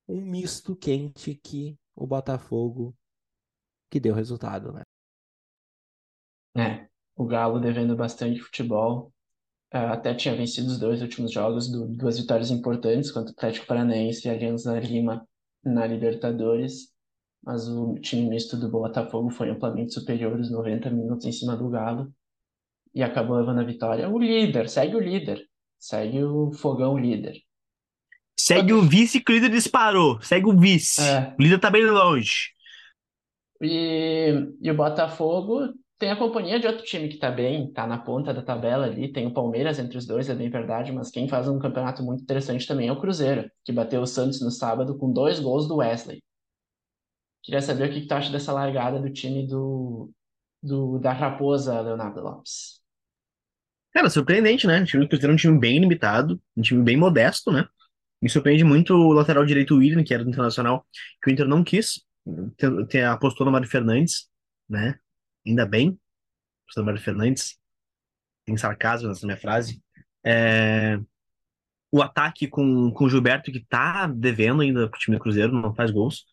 [0.08, 2.96] um misto quente que o Botafogo
[3.90, 4.82] que deu resultado, né?
[6.56, 9.14] É, o Galo devendo bastante futebol.
[9.72, 14.28] É, até tinha vencido os dois últimos jogos, duas vitórias importantes contra o Atlético Paranaense
[14.28, 15.28] e Alianza Lima
[15.64, 16.92] na Libertadores.
[17.42, 21.70] Mas o time misto do Botafogo foi amplamente superior os 90 minutos em cima do
[21.70, 22.14] Galo
[22.94, 24.10] e acabou levando a vitória.
[24.10, 25.42] O líder, segue o líder,
[25.80, 27.42] segue o fogão líder.
[28.40, 30.22] Segue o vice que o líder disparou.
[30.22, 31.02] Segue o vice.
[31.02, 31.36] É.
[31.40, 32.52] O líder tá bem longe.
[33.62, 37.98] E, e o Botafogo tem a companhia de outro time que tá bem, tá na
[37.98, 41.30] ponta da tabela ali, tem o Palmeiras entre os dois, é bem verdade, mas quem
[41.30, 44.98] faz um campeonato muito interessante também é o Cruzeiro, que bateu o Santos no sábado
[44.98, 46.22] com dois gols do Wesley.
[47.42, 50.12] Queria saber o que, que tu acha dessa largada do time do,
[50.62, 52.83] do da Raposa, Leonardo Lopes.
[53.94, 54.82] Cara, surpreendente, né?
[54.82, 57.68] O time do Cruzeiro é um time bem limitado, um time bem modesto, né?
[58.20, 60.88] Me surpreende muito o lateral direito William, que era do Internacional,
[61.22, 62.02] que o Inter não quis.
[62.58, 64.30] Tem, tem, apostou no Mário Fernandes,
[64.68, 64.98] né?
[65.46, 66.00] Ainda bem.
[66.64, 67.60] Apostou no Mário Fernandes.
[68.46, 69.84] Tem sarcasmo nessa minha frase.
[70.26, 71.00] É...
[71.92, 75.76] O ataque com, com o Gilberto, que tá devendo ainda pro time do Cruzeiro, não
[75.76, 76.26] faz gols.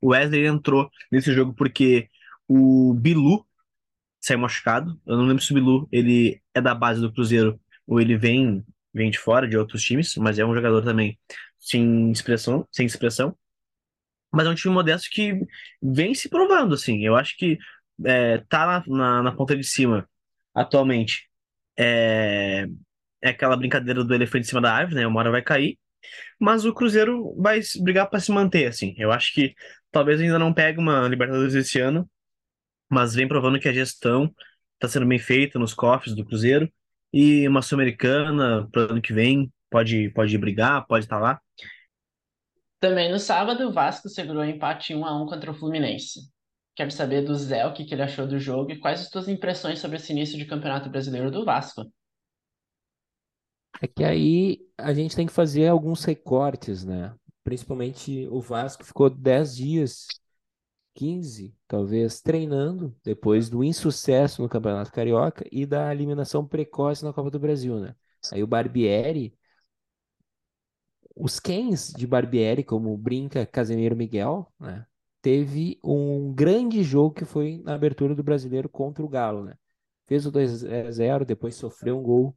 [0.00, 2.08] O Wesley entrou nesse jogo porque
[2.46, 3.47] o Bilu
[4.20, 5.00] saiu machucado.
[5.06, 8.64] Eu não lembro se o Bilu ele é da base do Cruzeiro ou ele vem
[8.92, 11.18] vem de fora de outros times, mas é um jogador também
[11.58, 13.36] sem expressão, sem expressão.
[14.32, 15.40] Mas é um time modesto que
[15.82, 17.04] vem se provando, assim.
[17.04, 17.58] Eu acho que
[18.04, 20.08] é, tá na, na, na, ponta de cima
[20.54, 21.28] atualmente.
[21.76, 22.66] É,
[23.22, 25.06] é aquela brincadeira do elefante em cima da árvore, né?
[25.06, 25.78] Uma hora vai cair.
[26.38, 28.94] Mas o Cruzeiro vai brigar para se manter, assim.
[28.98, 29.54] Eu acho que
[29.90, 32.08] talvez ainda não pegue uma Libertadores esse ano,
[32.88, 34.32] mas vem provando que a gestão
[34.74, 36.70] está sendo bem feita nos cofres do Cruzeiro
[37.12, 41.40] e uma Sul-Americana para o ano que vem pode, pode brigar, pode estar tá lá.
[42.80, 46.20] Também no sábado, o Vasco segurou empate 1 a 1 contra o Fluminense.
[46.76, 49.26] Quero saber do Zé o que, que ele achou do jogo e quais as suas
[49.26, 51.82] impressões sobre esse início de Campeonato Brasileiro do Vasco.
[53.82, 57.14] É que aí a gente tem que fazer alguns recortes, né?
[57.42, 60.06] Principalmente o Vasco ficou 10 dias
[60.98, 67.30] 15, talvez, treinando depois do insucesso no Campeonato Carioca e da eliminação precoce na Copa
[67.30, 67.94] do Brasil, né?
[68.32, 69.32] Aí o Barbieri,
[71.14, 74.84] os Kens de Barbieri, como Brinca, Casemiro Miguel, né?
[75.22, 79.54] Teve um grande jogo que foi na abertura do Brasileiro contra o Galo, né?
[80.08, 82.36] Fez o 2 a 0, depois sofreu um gol,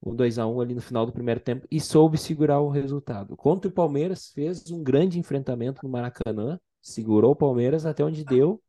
[0.00, 3.36] o 2 a 1 ali no final do primeiro tempo e soube segurar o resultado.
[3.36, 8.62] Contra o Palmeiras, fez um grande enfrentamento no Maracanã, segurou o Palmeiras até onde deu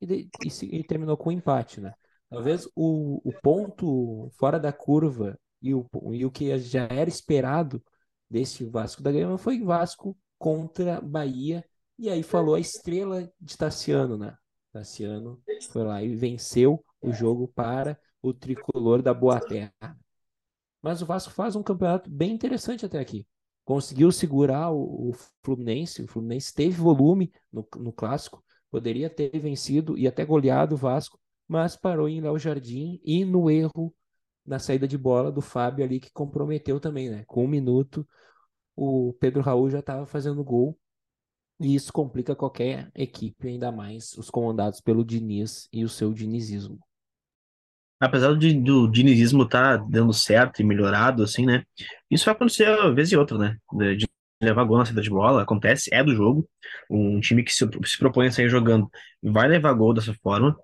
[0.00, 1.94] e, e, e terminou com um empate, né?
[2.28, 7.82] Talvez o, o ponto fora da curva e o, e o que já era esperado
[8.28, 11.64] desse Vasco da Gama foi Vasco contra Bahia.
[11.98, 14.36] E aí falou a estrela de Tassiano, né?
[14.72, 19.96] Tassiano foi lá e venceu o jogo para o tricolor da Boa Terra.
[20.80, 23.26] Mas o Vasco faz um campeonato bem interessante até aqui
[23.64, 26.02] conseguiu segurar o, o, Fluminense.
[26.02, 31.18] O Fluminense teve volume no, no clássico, poderia ter vencido e até goleado o Vasco,
[31.46, 33.94] mas parou em Léo Jardim e no erro
[34.44, 37.24] na saída de bola do Fábio ali, que comprometeu também, né?
[37.26, 38.06] Com um minuto,
[38.74, 40.76] o Pedro Raul já estava fazendo gol.
[41.60, 46.80] E isso complica qualquer equipe, ainda mais os comandados pelo Diniz e o seu dinizismo
[48.02, 51.62] apesar de, do dinizismo estar tá dando certo e melhorado, assim, né?
[52.10, 53.56] Isso vai acontecer uma vez e outra, né?
[53.96, 54.06] De,
[54.42, 56.48] levar gol na saída de bola, acontece, é do jogo.
[56.90, 58.90] Um time que se, se propõe a sair jogando
[59.22, 60.56] vai levar gol dessa forma.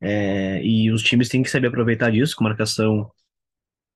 [0.00, 3.10] É, e os times têm que saber aproveitar disso, com marcação,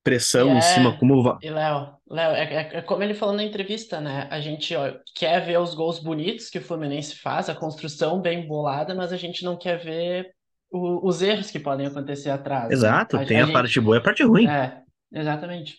[0.05, 3.43] pressão é, em cima, como E Léo, Léo é, é, é, como ele falou na
[3.43, 4.29] entrevista, né?
[4.31, 8.47] A gente ó, quer ver os gols bonitos que o Fluminense faz, a construção bem
[8.47, 10.36] bolada, mas a gente não quer ver
[10.71, 12.71] o, os erros que podem acontecer atrás.
[12.71, 13.23] Exato, né?
[13.23, 13.53] a, tem a, a gente...
[13.53, 14.47] parte boa e a parte ruim.
[14.47, 15.77] É, exatamente.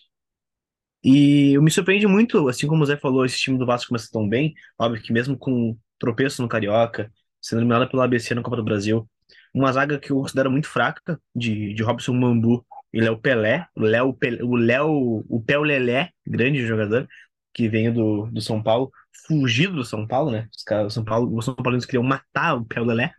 [1.02, 4.08] E eu me surpreende muito, assim como o Zé falou, esse time do Vasco começa
[4.12, 4.54] tão bem.
[4.78, 7.10] Óbvio que mesmo com tropeço no Carioca,
[7.40, 9.08] sendo eliminado pelo ABC na Copa do Brasil,
[9.54, 13.82] uma zaga que eu considero muito fraca, de, de Robson Mambu e Léo Pelé, o
[13.82, 17.08] Léo, o Léo, o Pel Lelé, grande jogador,
[17.54, 18.90] que veio do, do São Paulo,
[19.26, 20.48] fugido do São Paulo, né?
[20.54, 23.12] Os, caras, São Paulo, os São Paulinos queriam matar o Pel Lelé.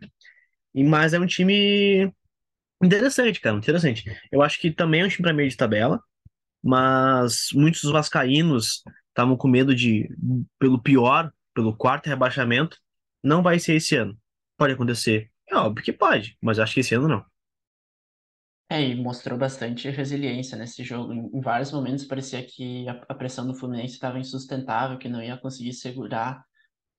[0.74, 2.12] Mas é um time
[2.82, 4.04] interessante, cara, interessante.
[4.30, 6.02] Eu acho que também é um time para meio de tabela,
[6.62, 10.08] mas muitos dos vascaínos estavam com medo de,
[10.58, 12.78] pelo pior, pelo quarto rebaixamento,
[13.22, 14.16] não vai ser esse ano.
[14.56, 15.30] Pode acontecer.
[15.48, 17.24] É óbvio que pode, mas acho que esse ano não.
[18.72, 21.12] É, e mostrou bastante resiliência nesse jogo.
[21.12, 25.72] Em, vários momentos parecia que a pressão do Fluminense estava insustentável, que não ia conseguir
[25.72, 26.44] segurar.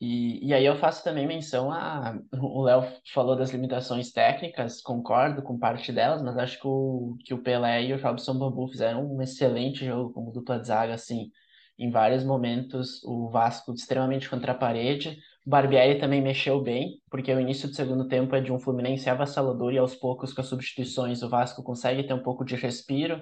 [0.02, 2.20] E, e aí eu faço também menção a.
[2.34, 7.34] O Léo falou das limitações técnicas, concordo com parte delas, mas acho que o, que
[7.36, 11.30] o Pelé e o Robson Bambu fizeram um excelente jogo como dupla de zaga, assim.
[11.78, 15.20] Em vários momentos, o Vasco extremamente contra a parede.
[15.46, 19.10] O Barbieri também mexeu bem, porque o início do segundo tempo é de um Fluminense
[19.10, 23.22] avassalador e aos poucos, com as substituições, o Vasco consegue ter um pouco de respiro,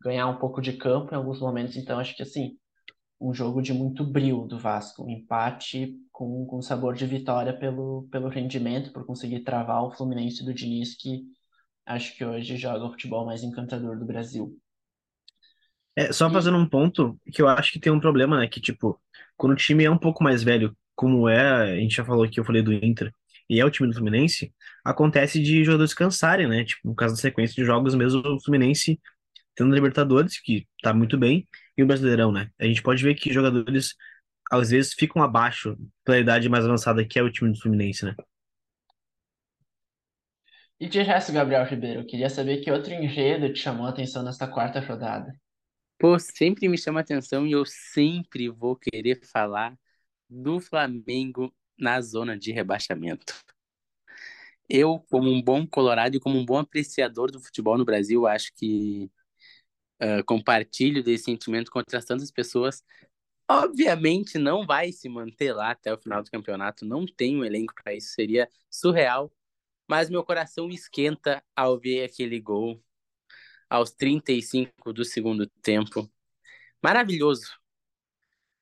[0.00, 1.76] ganhar um pouco de campo em alguns momentos.
[1.76, 2.56] Então, acho que assim,
[3.20, 8.08] um jogo de muito brilho do Vasco, um empate com, com sabor de vitória pelo,
[8.10, 11.22] pelo rendimento, por conseguir travar o Fluminense do Diniz, que
[11.84, 14.56] acho que hoje joga o futebol mais encantador do Brasil.
[15.94, 18.48] É, só fazendo um ponto que eu acho que tem um problema, né?
[18.48, 18.98] Que, tipo,
[19.36, 22.40] quando o time é um pouco mais velho, como é, a gente já falou aqui,
[22.40, 23.12] eu falei do Inter,
[23.48, 24.54] e é o time do Fluminense,
[24.84, 26.64] acontece de jogadores cansarem, né?
[26.64, 28.98] Tipo, no caso da sequência de jogos mesmo, o Fluminense
[29.54, 31.46] tendo Libertadores, que tá muito bem,
[31.80, 32.50] e o Brasileirão, né?
[32.58, 33.94] A gente pode ver que jogadores,
[34.50, 38.14] às vezes, ficam abaixo pela idade mais avançada que é o time do Fluminense, né?
[40.78, 44.22] E de resto, Gabriel Ribeiro, eu queria saber que outro enredo te chamou a atenção
[44.22, 45.32] nesta quarta rodada.
[45.98, 49.74] Pô, sempre me chama atenção e eu sempre vou querer falar
[50.28, 53.34] do Flamengo na zona de rebaixamento.
[54.68, 58.52] Eu, como um bom colorado e como um bom apreciador do futebol no Brasil, acho
[58.54, 59.10] que
[60.02, 62.82] uh, compartilho desse sentimento com outras tantas pessoas.
[63.48, 67.74] Obviamente não vai se manter lá até o final do campeonato, não tem um elenco
[67.82, 69.32] para isso, seria surreal.
[69.88, 72.80] Mas meu coração esquenta ao ver aquele gol
[73.68, 76.10] aos 35 do segundo tempo.
[76.82, 77.58] Maravilhoso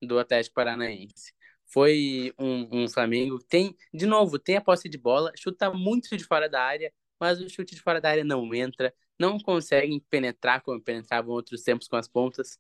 [0.03, 1.33] do Atlético Paranaense.
[1.67, 6.25] Foi um, um Flamengo tem, de novo, tem a posse de bola, chuta muito de
[6.25, 10.63] fora da área, mas o chute de fora da área não entra, não conseguem penetrar
[10.63, 12.59] como penetravam outros tempos com as pontas.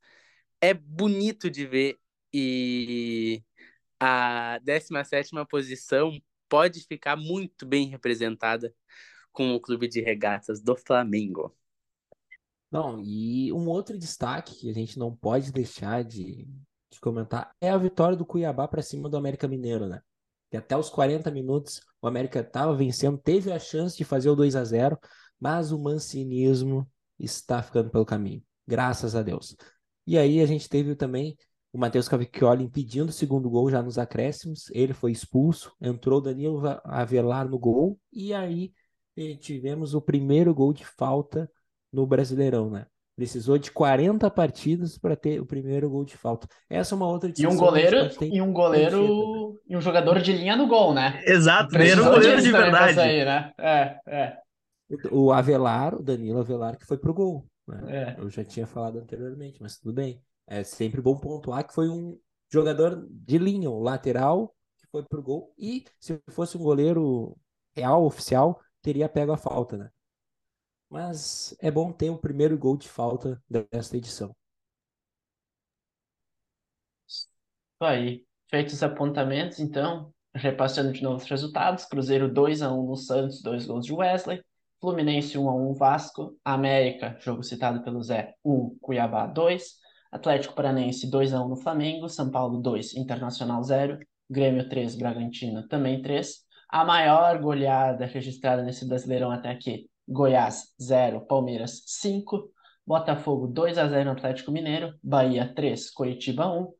[0.60, 1.98] É bonito de ver
[2.32, 3.42] e
[4.00, 8.74] a 17ª posição pode ficar muito bem representada
[9.32, 11.54] com o clube de regatas do Flamengo.
[12.70, 16.46] Não, e um outro destaque que a gente não pode deixar de,
[16.90, 20.02] de comentar é a vitória do Cuiabá para cima do América Mineiro, né?
[20.50, 24.36] Que até os 40 minutos o América estava vencendo, teve a chance de fazer o
[24.36, 24.98] 2 a 0
[25.40, 26.88] mas o mancinismo
[27.18, 29.56] está ficando pelo caminho, graças a Deus.
[30.06, 31.36] E aí a gente teve também
[31.72, 36.62] o Matheus Cavicchioli impedindo o segundo gol já nos acréscimos, ele foi expulso, entrou Danilo
[36.84, 38.72] Avelar no gol, e aí
[39.38, 41.50] tivemos o primeiro gol de falta
[41.92, 42.86] no Brasileirão, né?
[43.18, 46.46] Precisou de 40 partidas para ter o primeiro gol de falta.
[46.70, 50.54] Essa é uma outra E um goleiro, e um goleiro e um jogador de linha
[50.54, 51.20] no gol, né?
[51.26, 52.94] Exato, era um goleiro de verdade.
[52.94, 53.52] Sair, né?
[53.58, 54.36] É, é.
[55.10, 57.44] O Avelar, o Danilo Avelar, que foi pro gol.
[57.66, 58.14] Né?
[58.16, 58.20] É.
[58.20, 60.22] Eu já tinha falado anteriormente, mas tudo bem.
[60.46, 62.16] É sempre bom pontuar que foi um
[62.48, 65.52] jogador de linha, um lateral, que foi pro gol.
[65.58, 67.36] E se fosse um goleiro
[67.74, 69.90] real, oficial, teria pego a falta, né?
[70.90, 74.34] Mas é bom ter o primeiro gol de falta desta edição.
[77.06, 77.28] Isso
[77.80, 78.24] aí.
[78.50, 83.84] Feitos os apontamentos, então, repassando de novo os resultados: Cruzeiro 2x1 no Santos, dois gols
[83.84, 84.42] de Wesley.
[84.80, 86.36] Fluminense 1x1 Vasco.
[86.44, 89.76] América, jogo citado pelo Zé, 1, Cuiabá 2.
[90.10, 92.08] Atlético Paranense 2x1 no Flamengo.
[92.08, 93.98] São Paulo 2, Internacional 0.
[94.30, 96.46] Grêmio 3, Bragantino também 3.
[96.70, 102.50] A maior goleada registrada nesse Brasileirão até aqui, Goiás 0, Palmeiras 5,
[102.86, 106.72] Botafogo 2 a 0 no Atlético Mineiro, Bahia 3, Coritiba 1,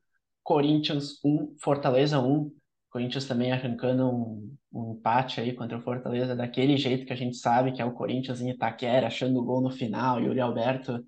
[0.43, 2.51] Corinthians 1, Fortaleza 1.
[2.89, 7.37] Corinthians também arrancando um, um, empate aí contra o Fortaleza daquele jeito que a gente
[7.37, 11.05] sabe que é o Corinthians em Itaquera, achando o gol no final, o Alberto,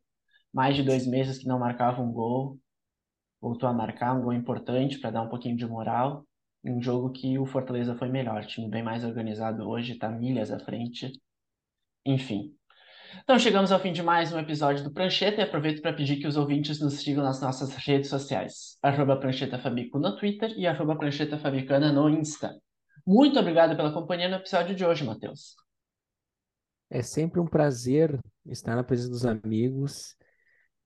[0.54, 2.60] mais de dois meses que não marcava um gol,
[3.42, 6.24] voltou a marcar um gol importante para dar um pouquinho de moral.
[6.64, 10.60] Um jogo que o Fortaleza foi melhor, time bem mais organizado hoje, tá milhas à
[10.60, 11.12] frente.
[12.06, 12.56] Enfim.
[13.24, 16.28] Então chegamos ao fim de mais um episódio do Prancheta e aproveito para pedir que
[16.28, 18.78] os ouvintes nos sigam nas nossas redes sociais.
[18.82, 22.58] Arroba Prancheta Fabico no Twitter e arroba Prancheta Fabicana no Insta.
[23.06, 25.56] Muito obrigado pela companhia no episódio de hoje, Matheus.
[26.90, 30.16] É sempre um prazer estar na presença dos amigos.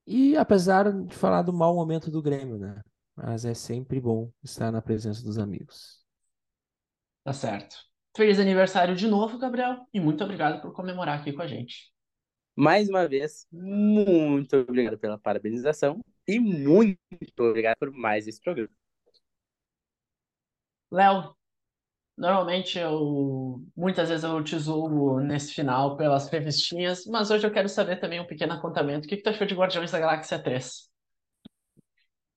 [0.06, 2.82] E apesar de falar do mau momento do Grêmio, né?
[3.16, 6.04] Mas é sempre bom estar na presença dos amigos.
[7.24, 7.76] Tá certo.
[8.16, 11.92] Feliz aniversário de novo, Gabriel, e muito obrigado por comemorar aqui com a gente.
[12.56, 16.98] Mais uma vez, muito obrigado pela parabenização e muito
[17.40, 18.72] obrigado por mais esse programa.
[20.90, 21.36] Léo,
[22.18, 27.68] Normalmente eu muitas vezes eu te julgo nesse final pelas revistinhas, mas hoje eu quero
[27.68, 29.06] saber também um pequeno apontamento.
[29.06, 30.90] O que que tu achou de Guardiões da Galáxia 3?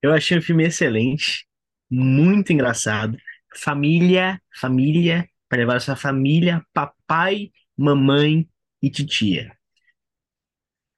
[0.03, 1.47] Eu achei um filme excelente,
[1.89, 3.17] muito engraçado.
[3.55, 8.49] Família, família, para levar sua família, papai, mamãe
[8.83, 9.57] e titia.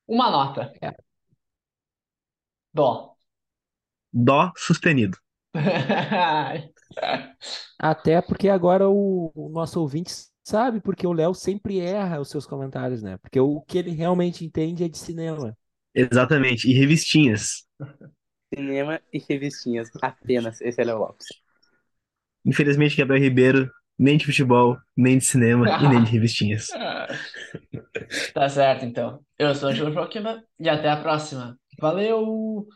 [0.06, 0.72] Uma nota.
[0.82, 0.92] É.
[2.72, 3.14] Dó.
[4.12, 5.16] Dó sustenido.
[7.78, 10.10] Até porque agora o, o nosso ouvinte
[10.42, 13.16] sabe, porque o Léo sempre erra os seus comentários, né?
[13.18, 15.56] Porque o que ele realmente entende é de cinema.
[15.94, 16.68] Exatamente.
[16.68, 17.66] E revistinhas.
[18.52, 19.88] Cinema e revistinhas.
[20.02, 20.60] Apenas.
[20.60, 21.26] Esse é Léo Lopes.
[22.44, 23.70] Infelizmente, Gabriel Ribeiro,
[24.00, 26.68] nem de futebol, nem de cinema e nem de revistinhas.
[28.32, 29.20] Tá certo, então.
[29.38, 31.58] Eu sou o Angelo Joaquima e até a próxima.
[31.78, 32.66] Valeu!